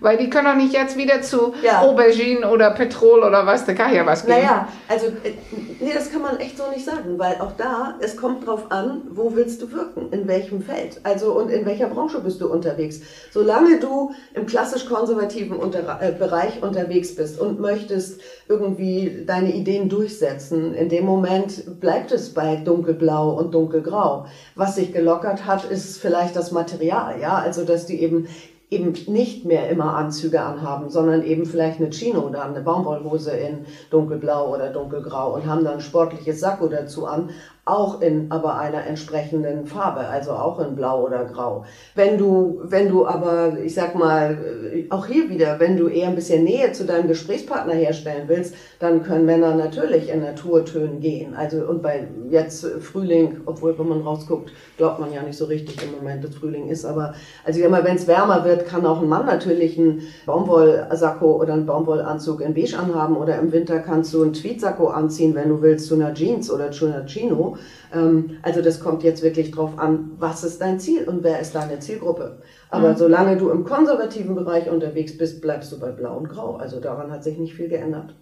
Weil 0.00 0.16
die 0.16 0.30
können 0.30 0.46
doch 0.46 0.54
nicht 0.54 0.72
jetzt 0.72 0.96
wieder 0.96 1.22
zu 1.22 1.54
Ja. 1.62 1.82
Aubergine 1.82 2.48
oder 2.50 2.70
Petrol 2.70 3.22
oder 3.22 3.46
was, 3.46 3.64
da 3.64 3.74
kann 3.74 3.94
ja 3.94 4.04
was 4.06 4.26
geben. 4.26 4.38
Naja, 4.38 4.68
also 4.88 5.06
äh, 5.06 5.34
nee, 5.80 5.92
das 5.92 6.10
kann 6.10 6.22
man 6.22 6.38
echt 6.38 6.58
so 6.58 6.64
nicht 6.70 6.84
sagen, 6.84 7.18
weil 7.18 7.36
auch 7.40 7.52
da, 7.56 7.96
es 8.00 8.16
kommt 8.16 8.46
drauf 8.46 8.70
an, 8.70 9.02
wo 9.10 9.34
willst 9.34 9.62
du 9.62 9.72
wirken, 9.72 10.12
in 10.12 10.26
welchem 10.28 10.62
Feld, 10.62 11.00
also 11.02 11.32
und 11.32 11.50
in 11.50 11.64
welcher 11.66 11.88
Branche 11.88 12.20
bist 12.20 12.40
du 12.40 12.48
unterwegs. 12.48 13.00
Solange 13.32 13.80
du 13.80 14.12
im 14.34 14.46
klassisch 14.46 14.86
konservativen 14.86 15.56
unter 15.56 16.00
äh, 16.00 16.12
Bereich 16.12 16.62
unterwegs 16.62 17.14
bist 17.14 17.40
und 17.40 17.60
möchtest 17.60 18.20
irgendwie 18.48 19.24
deine 19.26 19.54
Ideen 19.54 19.88
durchsetzen, 19.88 20.74
in 20.74 20.88
dem 20.88 21.04
Moment 21.04 21.80
bleibt 21.80 22.12
es 22.12 22.32
bei 22.32 22.56
dunkelblau 22.56 23.30
und 23.30 23.54
dunkelgrau. 23.54 24.26
Was 24.54 24.76
sich 24.76 24.92
gelockert 24.92 25.46
hat, 25.46 25.64
ist 25.64 25.98
vielleicht 25.98 26.36
das 26.36 26.52
Material, 26.52 27.20
ja, 27.20 27.34
also 27.34 27.64
dass 27.64 27.86
die 27.86 28.00
eben 28.02 28.28
eben 28.68 28.94
nicht 29.06 29.44
mehr 29.44 29.68
immer 29.70 29.94
Anzüge 29.94 30.40
anhaben, 30.40 30.90
sondern 30.90 31.22
eben 31.22 31.46
vielleicht 31.46 31.80
eine 31.80 31.90
Chino 31.90 32.20
oder 32.20 32.44
eine 32.44 32.60
Baumwollhose 32.60 33.30
in 33.30 33.64
dunkelblau 33.90 34.52
oder 34.52 34.70
dunkelgrau 34.70 35.34
und 35.34 35.46
haben 35.46 35.64
dann 35.64 35.80
sportliches 35.80 36.40
Sakko 36.40 36.66
dazu 36.66 37.06
an, 37.06 37.30
auch 37.66 38.00
in 38.00 38.30
aber 38.30 38.58
einer 38.58 38.86
entsprechenden 38.86 39.66
Farbe, 39.66 40.06
also 40.06 40.30
auch 40.30 40.60
in 40.60 40.76
blau 40.76 41.04
oder 41.04 41.24
grau. 41.24 41.64
Wenn 41.96 42.16
du, 42.16 42.60
wenn 42.62 42.88
du 42.88 43.08
aber, 43.08 43.58
ich 43.58 43.74
sag 43.74 43.96
mal, 43.96 44.38
äh, 44.72 44.86
auch 44.88 45.06
hier 45.06 45.28
wieder, 45.28 45.58
wenn 45.58 45.76
du 45.76 45.88
eher 45.88 46.06
ein 46.06 46.14
bisschen 46.14 46.44
Nähe 46.44 46.70
zu 46.70 46.84
deinem 46.84 47.08
Gesprächspartner 47.08 47.74
herstellen 47.74 48.28
willst, 48.28 48.54
dann 48.78 49.02
können 49.02 49.26
Männer 49.26 49.56
natürlich 49.56 50.10
in 50.10 50.20
Naturtönen 50.20 51.00
gehen. 51.00 51.34
Also, 51.34 51.66
und 51.66 51.82
bei 51.82 52.06
jetzt 52.30 52.64
Frühling, 52.80 53.40
obwohl, 53.46 53.76
wenn 53.76 53.88
man 53.88 54.02
rausguckt, 54.02 54.52
glaubt 54.76 55.00
man 55.00 55.12
ja 55.12 55.22
nicht 55.22 55.36
so 55.36 55.46
richtig 55.46 55.82
im 55.82 55.90
Moment, 55.90 56.22
dass 56.22 56.36
Frühling 56.36 56.68
ist, 56.68 56.84
aber, 56.84 57.14
also, 57.44 57.60
immer 57.60 57.82
wenn 57.82 57.96
es 57.96 58.06
wärmer 58.06 58.44
wird, 58.44 58.55
kann 58.64 58.86
auch 58.86 59.02
ein 59.02 59.08
Mann 59.08 59.26
natürlich 59.26 59.78
einen 59.78 60.02
Baumwollsakko 60.24 61.40
oder 61.40 61.52
einen 61.54 61.66
Baumwollanzug 61.66 62.40
in 62.40 62.54
beige 62.54 62.78
anhaben 62.78 63.16
oder 63.16 63.38
im 63.38 63.52
Winter 63.52 63.78
kannst 63.80 64.14
du 64.14 64.22
einen 64.22 64.32
Tweetsacko 64.32 64.88
anziehen, 64.88 65.34
wenn 65.34 65.48
du 65.48 65.60
willst, 65.62 65.86
zu 65.86 65.94
einer 65.94 66.14
Jeans 66.14 66.50
oder 66.50 66.70
zu 66.70 66.86
einer 66.86 67.04
Chino. 67.06 67.56
Ähm, 67.94 68.38
also 68.42 68.62
das 68.62 68.80
kommt 68.80 69.02
jetzt 69.02 69.22
wirklich 69.22 69.50
drauf 69.50 69.72
an, 69.78 70.12
was 70.18 70.44
ist 70.44 70.60
dein 70.60 70.78
Ziel 70.80 71.04
und 71.08 71.22
wer 71.24 71.40
ist 71.40 71.54
deine 71.54 71.78
Zielgruppe. 71.80 72.38
Aber 72.70 72.90
Mhm. 72.92 72.96
solange 72.96 73.36
du 73.36 73.50
im 73.50 73.64
konservativen 73.64 74.34
Bereich 74.34 74.70
unterwegs 74.70 75.16
bist, 75.16 75.40
bleibst 75.40 75.72
du 75.72 75.78
bei 75.78 75.90
Blau 75.90 76.16
und 76.16 76.28
Grau. 76.28 76.56
Also 76.56 76.80
daran 76.80 77.10
hat 77.10 77.22
sich 77.24 77.38
nicht 77.38 77.54
viel 77.54 77.68
geändert. 77.68 78.14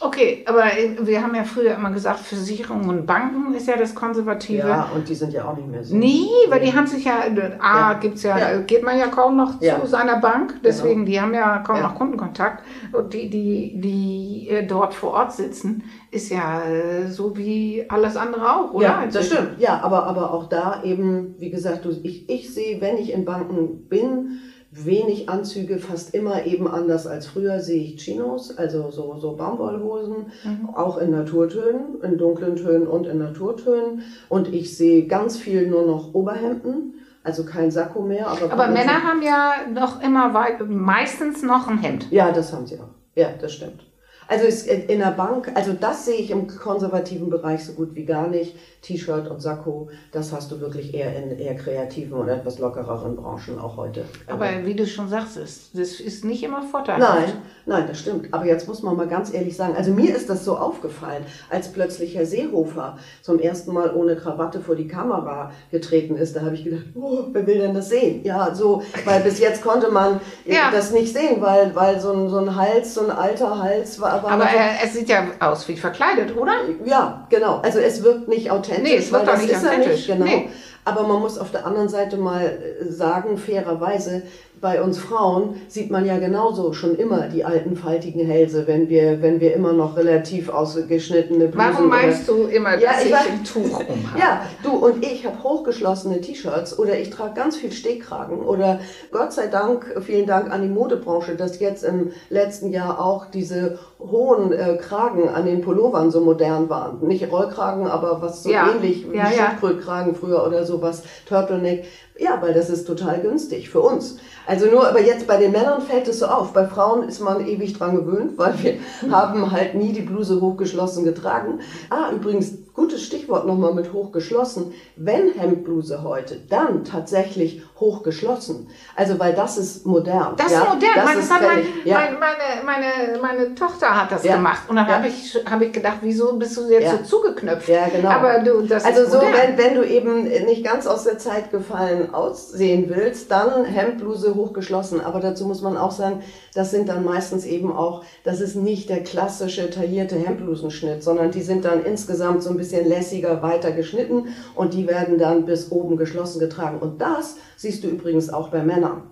Okay, 0.00 0.44
aber 0.46 0.64
äh, 0.66 0.96
wir 1.00 1.22
haben 1.22 1.34
ja 1.36 1.44
früher 1.44 1.74
immer 1.76 1.90
gesagt, 1.90 2.18
Versicherungen 2.20 2.88
und 2.88 3.06
Banken 3.06 3.54
ist 3.54 3.68
ja 3.68 3.76
das 3.76 3.94
Konservative. 3.94 4.66
Ja, 4.66 4.90
und 4.94 5.08
die 5.08 5.14
sind 5.14 5.32
ja 5.32 5.44
auch 5.48 5.56
nicht 5.56 5.68
mehr 5.68 5.84
so. 5.84 5.94
Nee, 5.96 6.26
weil 6.48 6.60
die 6.60 6.74
haben 6.74 6.86
sich 6.86 7.04
ja, 7.04 7.20
A, 7.60 7.92
Ja. 7.92 7.92
gibt's 7.94 8.24
ja, 8.24 8.36
Ja. 8.38 8.58
geht 8.60 8.82
man 8.82 8.98
ja 8.98 9.06
kaum 9.06 9.36
noch 9.36 9.60
Ja. 9.60 9.80
zu 9.80 9.86
seiner 9.86 10.18
Bank, 10.18 10.60
deswegen, 10.64 11.06
die 11.06 11.20
haben 11.20 11.32
ja 11.32 11.58
kaum 11.58 11.80
noch 11.80 11.94
Kundenkontakt. 11.94 12.64
Und 12.92 13.14
die, 13.14 13.30
die, 13.30 13.80
die 13.80 14.48
äh, 14.50 14.66
dort 14.66 14.94
vor 14.94 15.12
Ort 15.12 15.32
sitzen, 15.32 15.84
ist 16.10 16.30
ja 16.30 16.62
äh, 16.64 17.06
so 17.08 17.36
wie 17.36 17.84
alles 17.88 18.16
andere 18.16 18.50
auch, 18.56 18.72
oder? 18.72 18.84
Ja, 18.86 19.04
das 19.10 19.26
stimmt. 19.26 19.58
Ja, 19.58 19.80
aber, 19.82 20.06
aber 20.06 20.32
auch 20.34 20.48
da 20.48 20.82
eben, 20.82 21.36
wie 21.38 21.50
gesagt, 21.50 21.86
ich, 22.02 22.28
ich 22.28 22.52
sehe, 22.52 22.80
wenn 22.80 22.98
ich 22.98 23.12
in 23.12 23.24
Banken 23.24 23.88
bin, 23.88 24.40
wenig 24.74 25.28
Anzüge, 25.28 25.78
fast 25.78 26.14
immer 26.14 26.46
eben 26.46 26.66
anders 26.66 27.06
als 27.06 27.26
früher 27.26 27.60
sehe 27.60 27.82
ich 27.82 27.96
Chinos, 27.96 28.56
also 28.56 28.90
so, 28.90 29.16
so 29.18 29.36
Baumwollhosen, 29.36 30.26
mhm. 30.44 30.70
auch 30.74 30.98
in 30.98 31.10
Naturtönen, 31.10 32.00
in 32.02 32.18
dunklen 32.18 32.56
Tönen 32.56 32.86
und 32.86 33.06
in 33.06 33.18
Naturtönen. 33.18 34.02
Und 34.28 34.52
ich 34.52 34.76
sehe 34.76 35.06
ganz 35.06 35.36
viel 35.36 35.68
nur 35.68 35.86
noch 35.86 36.14
Oberhemden. 36.14 36.94
Also 37.22 37.44
kein 37.46 37.70
Sakko 37.70 38.02
mehr. 38.02 38.26
Aber, 38.26 38.52
aber 38.52 38.66
Männer 38.66 39.02
haben 39.02 39.22
ja 39.22 39.54
noch 39.72 40.02
immer 40.02 40.28
meistens 40.66 41.42
noch 41.42 41.68
ein 41.68 41.78
Hemd. 41.78 42.10
Ja, 42.10 42.30
das 42.32 42.52
haben 42.52 42.66
sie 42.66 42.78
auch. 42.78 42.90
Ja, 43.14 43.28
das 43.40 43.54
stimmt. 43.54 43.80
Also 44.28 44.66
in 44.66 44.98
der 44.98 45.10
Bank, 45.10 45.52
also 45.54 45.72
das 45.72 46.06
sehe 46.06 46.16
ich 46.16 46.30
im 46.30 46.46
konservativen 46.46 47.30
Bereich 47.30 47.64
so 47.64 47.72
gut 47.72 47.94
wie 47.94 48.04
gar 48.04 48.28
nicht. 48.28 48.56
T-Shirt 48.84 49.28
und 49.28 49.40
Sakko, 49.40 49.88
das 50.12 50.32
hast 50.32 50.52
du 50.52 50.60
wirklich 50.60 50.94
eher 50.94 51.16
in 51.16 51.38
eher 51.38 51.54
kreativen 51.54 52.18
und 52.18 52.28
etwas 52.28 52.58
lockereren 52.58 53.16
Branchen 53.16 53.58
auch 53.58 53.76
heute. 53.76 54.04
Aber 54.26 54.46
wie 54.64 54.74
du 54.74 54.86
schon 54.86 55.08
sagst, 55.08 55.38
das 55.38 56.00
ist 56.00 56.24
nicht 56.24 56.42
immer 56.42 56.62
vorteilhaft. 56.62 57.26
Nein, 57.26 57.32
nein, 57.64 57.84
das 57.88 57.98
stimmt. 58.00 58.32
Aber 58.32 58.44
jetzt 58.44 58.68
muss 58.68 58.82
man 58.82 58.96
mal 58.96 59.08
ganz 59.08 59.32
ehrlich 59.32 59.56
sagen, 59.56 59.74
also 59.76 59.90
mir 59.90 60.14
ist 60.14 60.28
das 60.28 60.44
so 60.44 60.56
aufgefallen, 60.56 61.24
als 61.48 61.72
plötzlich 61.72 62.14
Herr 62.14 62.26
Seehofer 62.26 62.98
zum 63.22 63.38
ersten 63.40 63.72
Mal 63.72 63.94
ohne 63.94 64.16
Krawatte 64.16 64.60
vor 64.60 64.76
die 64.76 64.88
Kamera 64.88 65.50
getreten 65.70 66.16
ist. 66.16 66.36
Da 66.36 66.42
habe 66.42 66.54
ich 66.54 66.64
gedacht, 66.64 66.84
oh, 66.94 67.24
wer 67.32 67.46
will 67.46 67.58
denn 67.58 67.74
das 67.74 67.88
sehen? 67.88 68.22
Ja, 68.24 68.54
so, 68.54 68.82
weil 69.06 69.22
bis 69.22 69.38
jetzt 69.38 69.62
konnte 69.62 69.90
man 69.90 70.20
ja. 70.44 70.70
das 70.70 70.92
nicht 70.92 71.12
sehen, 71.12 71.40
weil, 71.40 71.74
weil 71.74 72.00
so, 72.00 72.12
ein, 72.12 72.28
so 72.28 72.38
ein 72.38 72.54
Hals, 72.54 72.94
so 72.94 73.02
ein 73.02 73.10
alter 73.10 73.62
Hals 73.62 73.98
war. 74.00 74.12
Aber, 74.14 74.30
aber 74.30 74.44
er, 74.44 74.84
es 74.84 74.94
sieht 74.94 75.08
ja 75.08 75.26
aus 75.40 75.66
wie 75.68 75.76
verkleidet, 75.76 76.36
oder? 76.36 76.54
Ja, 76.84 77.26
genau. 77.30 77.60
Also 77.62 77.78
es 77.78 78.02
wirkt 78.02 78.28
nicht 78.28 78.50
authentisch 78.50 78.64
authentisch, 78.64 78.90
nee, 78.90 78.96
es 78.96 79.12
wird 79.12 79.26
weil 79.26 79.32
das 79.32 79.42
nicht 79.42 79.52
er 79.52 79.78
nicht, 79.78 80.06
genau. 80.06 80.24
Nee. 80.24 80.48
Aber 80.84 81.06
man 81.06 81.20
muss 81.20 81.38
auf 81.38 81.50
der 81.50 81.66
anderen 81.66 81.88
Seite 81.88 82.16
mal 82.16 82.44
äh, 82.44 82.84
sagen, 82.90 83.38
fairerweise, 83.38 84.22
bei 84.64 84.80
uns 84.80 84.96
Frauen 84.98 85.60
sieht 85.68 85.90
man 85.90 86.06
ja 86.06 86.18
genauso 86.18 86.72
schon 86.72 86.96
immer 86.96 87.28
die 87.28 87.44
alten 87.44 87.76
faltigen 87.76 88.24
Hälse, 88.24 88.66
wenn 88.66 88.88
wir, 88.88 89.20
wenn 89.20 89.38
wir 89.38 89.52
immer 89.52 89.74
noch 89.74 89.98
relativ 89.98 90.48
ausgeschnittene 90.48 91.48
Blusen 91.48 91.74
Warum 91.74 91.88
meinst 91.90 92.26
du 92.26 92.44
immer, 92.44 92.78
ja, 92.78 92.92
dass 92.92 93.04
ich, 93.04 93.10
ich 93.10 93.14
ein 93.14 93.44
Tuch 93.44 93.80
umhabe? 93.88 94.18
Ja, 94.18 94.46
du 94.62 94.70
und 94.70 95.04
ich 95.04 95.26
habe 95.26 95.42
hochgeschlossene 95.42 96.22
T-Shirts 96.22 96.78
oder 96.78 96.98
ich 96.98 97.10
trage 97.10 97.34
ganz 97.34 97.58
viel 97.58 97.72
Stehkragen 97.72 98.38
oder 98.38 98.80
Gott 99.12 99.34
sei 99.34 99.48
Dank, 99.48 99.84
vielen 100.00 100.26
Dank 100.26 100.50
an 100.50 100.62
die 100.62 100.68
Modebranche, 100.68 101.36
dass 101.36 101.60
jetzt 101.60 101.84
im 101.84 102.12
letzten 102.30 102.72
Jahr 102.72 103.04
auch 103.04 103.26
diese 103.26 103.78
hohen 104.00 104.50
äh, 104.52 104.78
Kragen 104.78 105.28
an 105.28 105.44
den 105.44 105.60
Pullovern 105.60 106.10
so 106.10 106.22
modern 106.22 106.70
waren. 106.70 107.06
Nicht 107.06 107.30
Rollkragen, 107.30 107.86
aber 107.86 108.22
was 108.22 108.42
so 108.42 108.50
ja. 108.50 108.70
ähnlich 108.70 109.10
wie 109.10 109.16
ja, 109.18 109.30
Schildkrötkragen 109.30 110.14
früher 110.14 110.46
oder 110.46 110.64
sowas, 110.64 111.02
Turtleneck. 111.28 111.84
Ja, 112.16 112.40
weil 112.40 112.54
das 112.54 112.70
ist 112.70 112.86
total 112.86 113.20
günstig 113.20 113.70
für 113.70 113.80
uns. 113.80 114.18
Also 114.46 114.66
nur, 114.66 114.86
aber 114.86 115.00
jetzt 115.00 115.26
bei 115.26 115.38
den 115.38 115.52
Männern 115.52 115.80
fällt 115.82 116.08
es 116.08 116.18
so 116.18 116.26
auf. 116.26 116.52
Bei 116.52 116.66
Frauen 116.66 117.08
ist 117.08 117.20
man 117.20 117.46
ewig 117.46 117.78
dran 117.78 117.96
gewöhnt, 117.96 118.36
weil 118.36 118.54
wir 118.62 118.76
haben 119.10 119.50
halt 119.50 119.74
nie 119.74 119.92
die 119.92 120.02
Bluse 120.02 120.40
hochgeschlossen 120.40 121.04
getragen. 121.04 121.60
Ah, 121.90 122.10
übrigens, 122.12 122.63
gutes 122.74 123.04
Stichwort 123.04 123.46
nochmal 123.46 123.72
mit 123.72 123.92
hochgeschlossen. 123.92 124.74
Wenn 124.96 125.32
Hemdbluse 125.32 126.02
heute, 126.02 126.40
dann 126.48 126.84
tatsächlich 126.84 127.62
hochgeschlossen. 127.78 128.68
Also, 128.96 129.18
weil 129.18 129.32
das 129.32 129.58
ist 129.58 129.86
modern. 129.86 130.34
Das 130.36 130.50
ja? 130.50 130.62
ist 130.62 130.68
modern. 130.68 130.90
Das, 130.94 131.16
ist 131.16 131.30
mein, 131.30 131.64
ja. 131.84 131.94
meine, 131.94 132.18
meine, 132.18 132.64
meine, 132.64 133.18
meine, 133.22 133.54
Tochter 133.54 134.02
hat 134.02 134.10
das 134.10 134.24
ja. 134.24 134.36
gemacht. 134.36 134.62
Und 134.68 134.76
dann 134.76 134.88
habe 134.88 135.06
ich, 135.06 135.38
hab 135.48 135.60
ich 135.62 135.72
gedacht, 135.72 135.98
wieso 136.02 136.36
bist 136.36 136.56
du 136.56 136.68
jetzt 136.68 136.90
so 136.90 137.18
zugeknöpft? 137.18 137.68
Ja, 137.68 137.86
genau. 137.88 138.08
Aber 138.08 138.40
du, 138.40 138.62
das 138.62 138.84
also 138.84 139.08
so, 139.08 139.20
wenn, 139.20 139.56
wenn 139.56 139.74
du 139.76 139.86
eben 139.86 140.24
nicht 140.24 140.64
ganz 140.64 140.86
aus 140.86 141.04
der 141.04 141.18
Zeit 141.18 141.52
gefallen 141.52 142.12
aussehen 142.12 142.86
willst, 142.88 143.30
dann 143.30 143.64
Hemdbluse 143.64 144.34
hochgeschlossen. 144.34 145.00
Aber 145.00 145.20
dazu 145.20 145.46
muss 145.46 145.62
man 145.62 145.76
auch 145.76 145.92
sagen, 145.92 146.22
das 146.54 146.70
sind 146.70 146.88
dann 146.88 147.04
meistens 147.04 147.44
eben 147.44 147.72
auch, 147.72 148.04
das 148.24 148.40
ist 148.40 148.56
nicht 148.56 148.88
der 148.88 149.02
klassische 149.02 149.70
taillierte 149.70 150.16
Hemdblusenschnitt, 150.16 151.02
sondern 151.02 151.30
die 151.30 151.42
sind 151.42 151.64
dann 151.64 151.84
insgesamt 151.84 152.42
so 152.42 152.50
ein 152.50 152.56
bisschen 152.56 152.63
lässiger 152.72 153.42
weiter 153.42 153.72
geschnitten 153.72 154.28
und 154.54 154.74
die 154.74 154.86
werden 154.86 155.18
dann 155.18 155.44
bis 155.44 155.70
oben 155.70 155.96
geschlossen 155.96 156.40
getragen. 156.40 156.78
Und 156.78 157.00
das 157.00 157.36
siehst 157.56 157.84
du 157.84 157.88
übrigens 157.88 158.30
auch 158.32 158.48
bei 158.48 158.62
Männern 158.62 159.02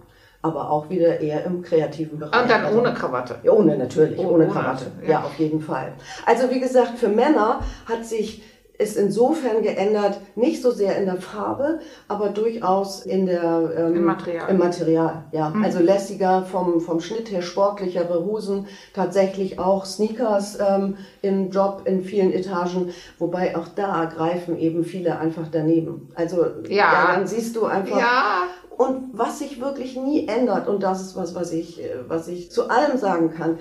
aber 0.42 0.70
auch 0.70 0.90
wieder 0.90 1.20
eher 1.20 1.44
im 1.44 1.62
kreativen 1.62 2.18
Bereich. 2.18 2.42
Und 2.42 2.50
dann 2.50 2.64
also, 2.64 2.80
ohne 2.80 2.92
Krawatte. 2.92 3.36
Ja, 3.44 3.52
ohne 3.52 3.78
natürlich, 3.78 4.18
oh, 4.18 4.22
ohne, 4.22 4.32
ohne 4.44 4.46
Krawatte. 4.48 4.86
Ja. 5.02 5.08
ja. 5.08 5.20
auf 5.22 5.38
jeden 5.38 5.60
Fall. 5.60 5.92
Also 6.26 6.50
wie 6.50 6.58
gesagt, 6.58 6.98
für 6.98 7.08
Männer 7.08 7.60
hat 7.86 8.04
sich 8.04 8.42
ist 8.82 8.96
insofern 8.96 9.62
geändert, 9.62 10.20
nicht 10.34 10.62
so 10.62 10.70
sehr 10.70 10.96
in 10.98 11.06
der 11.06 11.16
Farbe, 11.16 11.80
aber 12.08 12.28
durchaus 12.28 13.04
in 13.06 13.26
der, 13.26 13.72
ähm, 13.76 13.96
Im 13.96 14.04
Material. 14.04 14.50
Im 14.50 14.58
Material, 14.58 15.24
ja. 15.32 15.50
Mhm. 15.50 15.64
Also 15.64 15.78
lässiger 15.78 16.42
vom, 16.42 16.80
vom 16.80 17.00
Schnitt 17.00 17.30
her, 17.30 17.42
sportlichere 17.42 18.24
Hosen, 18.24 18.66
tatsächlich 18.94 19.58
auch 19.58 19.84
Sneakers 19.84 20.58
ähm, 20.60 20.96
im 21.22 21.50
Job 21.50 21.82
in 21.84 22.02
vielen 22.02 22.32
Etagen, 22.32 22.90
wobei 23.18 23.56
auch 23.56 23.68
da 23.68 24.04
greifen 24.06 24.58
eben 24.58 24.84
viele 24.84 25.18
einfach 25.18 25.46
daneben. 25.50 26.10
Also 26.14 26.44
ja, 26.68 26.76
ja 26.76 27.14
dann 27.14 27.26
siehst 27.26 27.56
du 27.56 27.66
einfach. 27.66 27.98
Ja. 27.98 28.42
Und 28.76 29.10
was 29.12 29.38
sich 29.38 29.60
wirklich 29.60 29.96
nie 29.96 30.26
ändert, 30.26 30.66
und 30.66 30.82
das 30.82 31.02
ist 31.02 31.16
was, 31.16 31.34
was 31.34 31.52
ich, 31.52 31.82
äh, 31.82 31.90
was 32.08 32.28
ich 32.28 32.50
zu 32.50 32.68
allem 32.68 32.98
sagen 32.98 33.32
kann, 33.32 33.58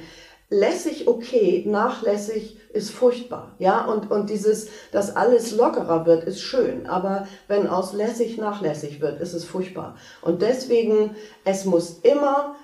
lässig 0.52 1.08
okay, 1.08 1.64
nachlässig 1.66 2.58
ist 2.74 2.92
furchtbar, 2.92 3.56
ja, 3.58 3.86
und, 3.86 4.12
und 4.12 4.30
dieses, 4.30 4.68
dass 4.92 5.16
alles 5.16 5.56
lockerer 5.56 6.06
wird, 6.06 6.26
ist 6.26 6.42
schön, 6.42 6.86
aber 6.86 7.28
wenn 7.48 7.68
aus 7.68 7.94
lässig 7.94 8.38
nachlässig 8.38 9.02
wird, 9.02 9.20
ist 9.20 9.34
es 9.34 9.46
furchtbar. 9.46 9.96
Und 10.22 10.42
deswegen, 10.42 11.16
es 11.46 11.66
muss 11.66 12.00
immer 12.00 12.56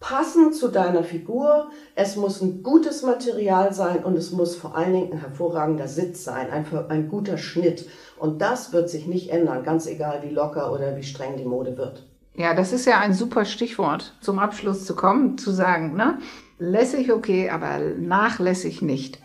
passen 0.00 0.52
zu 0.52 0.68
deiner 0.68 1.02
Figur, 1.02 1.70
es 1.94 2.16
muss 2.16 2.40
ein 2.40 2.62
gutes 2.62 3.02
Material 3.02 3.72
sein 3.72 4.04
und 4.04 4.16
es 4.16 4.30
muss 4.30 4.54
vor 4.54 4.76
allen 4.76 4.92
Dingen 4.92 5.12
ein 5.12 5.20
hervorragender 5.20 5.88
Sitz 5.88 6.24
sein, 6.24 6.50
ein, 6.50 6.66
ein 6.88 7.08
guter 7.08 7.38
Schnitt. 7.38 7.88
Und 8.18 8.40
das 8.40 8.72
wird 8.72 8.90
sich 8.90 9.06
nicht 9.06 9.30
ändern, 9.30 9.64
ganz 9.64 9.86
egal 9.86 10.22
wie 10.22 10.34
locker 10.34 10.72
oder 10.72 10.96
wie 10.96 11.02
streng 11.02 11.36
die 11.36 11.44
Mode 11.44 11.76
wird. 11.76 12.04
Ja, 12.34 12.54
das 12.54 12.72
ist 12.72 12.86
ja 12.86 13.00
ein 13.00 13.14
super 13.14 13.44
Stichwort, 13.44 14.14
zum 14.20 14.38
Abschluss 14.38 14.84
zu 14.84 14.94
kommen, 14.94 15.38
zu 15.38 15.50
sagen, 15.50 15.94
ne? 15.94 16.18
Lässig 16.60 17.12
okay, 17.12 17.50
aber 17.50 17.78
nachlässig 18.00 18.82
nicht. 18.82 19.20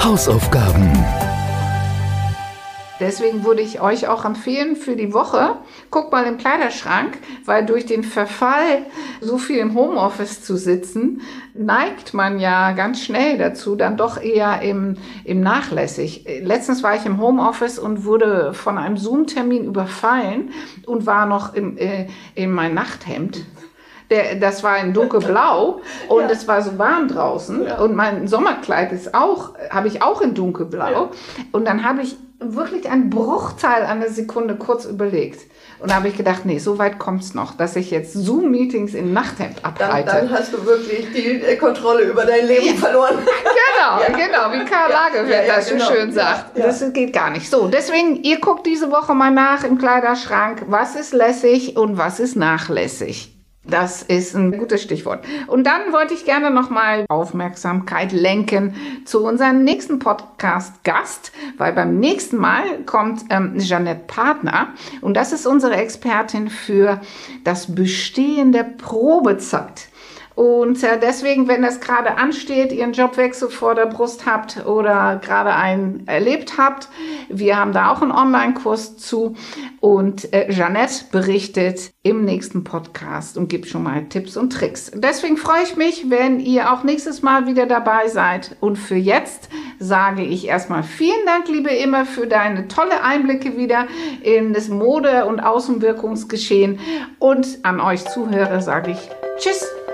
Hausaufgaben. 0.00 0.92
Deswegen 3.00 3.44
würde 3.44 3.60
ich 3.60 3.80
euch 3.80 4.06
auch 4.06 4.24
empfehlen 4.24 4.76
für 4.76 4.94
die 4.94 5.12
Woche, 5.12 5.56
guckt 5.90 6.12
mal 6.12 6.26
im 6.26 6.36
Kleiderschrank, 6.36 7.18
weil 7.44 7.66
durch 7.66 7.86
den 7.86 8.04
Verfall, 8.04 8.86
so 9.20 9.38
viel 9.38 9.58
im 9.58 9.74
Homeoffice 9.74 10.44
zu 10.44 10.56
sitzen, 10.56 11.22
neigt 11.54 12.14
man 12.14 12.38
ja 12.38 12.70
ganz 12.72 13.02
schnell 13.02 13.36
dazu, 13.36 13.74
dann 13.74 13.96
doch 13.96 14.22
eher 14.22 14.62
im, 14.62 14.96
im 15.24 15.40
Nachlässig. 15.40 16.24
Letztens 16.42 16.84
war 16.84 16.94
ich 16.94 17.04
im 17.04 17.20
Homeoffice 17.20 17.80
und 17.80 18.04
wurde 18.04 18.54
von 18.54 18.78
einem 18.78 18.96
Zoom-Termin 18.96 19.64
überfallen 19.64 20.50
und 20.86 21.06
war 21.06 21.26
noch 21.26 21.54
im, 21.54 21.78
äh, 21.78 22.06
in 22.36 22.52
mein 22.52 22.74
Nachthemd 22.74 23.44
der, 24.10 24.36
das 24.36 24.62
war 24.62 24.78
in 24.78 24.92
dunkelblau 24.92 25.80
und 26.08 26.22
ja. 26.22 26.30
es 26.30 26.46
war 26.48 26.62
so 26.62 26.78
warm 26.78 27.08
draußen 27.08 27.64
ja. 27.64 27.78
und 27.78 27.94
mein 27.94 28.28
Sommerkleid 28.28 28.92
ist 28.92 29.14
auch, 29.14 29.54
habe 29.70 29.88
ich 29.88 30.02
auch 30.02 30.20
in 30.20 30.34
dunkelblau 30.34 30.90
ja. 30.90 31.10
und 31.52 31.66
dann 31.66 31.84
habe 31.84 32.02
ich 32.02 32.16
wirklich 32.40 32.88
einen 32.88 33.10
Bruchteil 33.10 33.86
der 34.00 34.10
Sekunde 34.10 34.56
kurz 34.56 34.86
überlegt. 34.86 35.40
Und 35.78 35.90
da 35.90 35.96
habe 35.96 36.08
ich 36.08 36.16
gedacht, 36.16 36.44
nee, 36.44 36.58
so 36.58 36.78
weit 36.78 36.98
kommt 36.98 37.22
es 37.22 37.34
noch, 37.34 37.54
dass 37.56 37.74
ich 37.76 37.90
jetzt 37.90 38.12
Zoom-Meetings 38.12 38.92
in 38.92 39.14
Nachthemd 39.14 39.64
abhalte. 39.64 40.10
Dann, 40.10 40.28
dann, 40.28 40.38
hast 40.38 40.52
du 40.52 40.64
wirklich 40.64 41.10
die 41.12 41.42
äh, 41.42 41.56
Kontrolle 41.56 42.02
über 42.02 42.26
dein 42.26 42.46
Leben 42.46 42.76
verloren. 42.76 43.18
genau, 43.24 44.18
genau, 44.18 44.52
wie 44.52 44.64
Karl 44.66 44.90
Lagerfeld 44.90 45.48
ja, 45.48 45.56
das 45.56 45.68
so 45.68 45.74
genau. 45.74 45.90
schön 45.90 46.12
sagt. 46.12 46.58
Das 46.58 46.92
geht 46.92 47.14
gar 47.14 47.30
nicht. 47.30 47.48
So, 47.48 47.68
deswegen, 47.68 48.22
ihr 48.22 48.40
guckt 48.40 48.66
diese 48.66 48.90
Woche 48.90 49.14
mal 49.14 49.30
nach 49.30 49.64
im 49.64 49.78
Kleiderschrank, 49.78 50.64
was 50.68 50.96
ist 50.96 51.14
lässig 51.14 51.76
und 51.76 51.96
was 51.96 52.20
ist 52.20 52.36
nachlässig. 52.36 53.39
Das 53.62 54.02
ist 54.02 54.34
ein 54.34 54.56
gutes 54.56 54.82
Stichwort. 54.82 55.22
Und 55.46 55.64
dann 55.64 55.92
wollte 55.92 56.14
ich 56.14 56.24
gerne 56.24 56.50
nochmal 56.50 57.04
Aufmerksamkeit 57.10 58.10
lenken 58.10 58.74
zu 59.04 59.22
unserem 59.22 59.64
nächsten 59.64 59.98
Podcast-Gast, 59.98 61.30
weil 61.58 61.74
beim 61.74 62.00
nächsten 62.00 62.38
Mal 62.38 62.84
kommt 62.86 63.24
ähm, 63.28 63.58
Jeanette 63.58 64.04
Partner 64.06 64.68
und 65.02 65.14
das 65.14 65.32
ist 65.32 65.46
unsere 65.46 65.76
Expertin 65.76 66.48
für 66.48 67.02
das 67.44 67.74
Bestehen 67.74 68.52
der 68.52 68.64
Probezeit. 68.64 69.89
Und 70.40 70.82
äh, 70.82 70.98
deswegen, 70.98 71.48
wenn 71.48 71.60
das 71.60 71.80
gerade 71.80 72.16
ansteht, 72.16 72.72
ihr 72.72 72.84
einen 72.84 72.94
Jobwechsel 72.94 73.50
vor 73.50 73.74
der 73.74 73.84
Brust 73.84 74.24
habt 74.24 74.64
oder 74.64 75.20
gerade 75.22 75.54
einen 75.54 76.06
erlebt 76.06 76.56
habt, 76.56 76.88
wir 77.28 77.58
haben 77.58 77.74
da 77.74 77.92
auch 77.92 78.00
einen 78.00 78.10
Online-Kurs 78.10 78.96
zu. 78.96 79.34
Und 79.80 80.32
äh, 80.32 80.50
Jeanette 80.50 81.04
berichtet 81.12 81.92
im 82.02 82.24
nächsten 82.24 82.64
Podcast 82.64 83.36
und 83.36 83.50
gibt 83.50 83.66
schon 83.66 83.82
mal 83.82 84.06
Tipps 84.06 84.38
und 84.38 84.50
Tricks. 84.54 84.90
Deswegen 84.94 85.36
freue 85.36 85.62
ich 85.62 85.76
mich, 85.76 86.08
wenn 86.08 86.40
ihr 86.40 86.72
auch 86.72 86.84
nächstes 86.84 87.20
Mal 87.20 87.46
wieder 87.46 87.66
dabei 87.66 88.08
seid. 88.08 88.56
Und 88.60 88.76
für 88.76 88.96
jetzt 88.96 89.50
sage 89.78 90.22
ich 90.22 90.46
erstmal 90.46 90.84
vielen 90.84 91.26
Dank, 91.26 91.48
liebe 91.48 91.68
Immer, 91.68 92.06
für 92.06 92.26
deine 92.26 92.66
tolle 92.66 93.02
Einblicke 93.02 93.58
wieder 93.58 93.88
in 94.22 94.54
das 94.54 94.70
Mode- 94.70 95.26
und 95.26 95.40
Außenwirkungsgeschehen. 95.40 96.80
Und 97.18 97.58
an 97.62 97.78
euch 97.78 98.06
Zuhörer 98.06 98.62
sage 98.62 98.92
ich 98.92 99.10
Tschüss. 99.36 99.79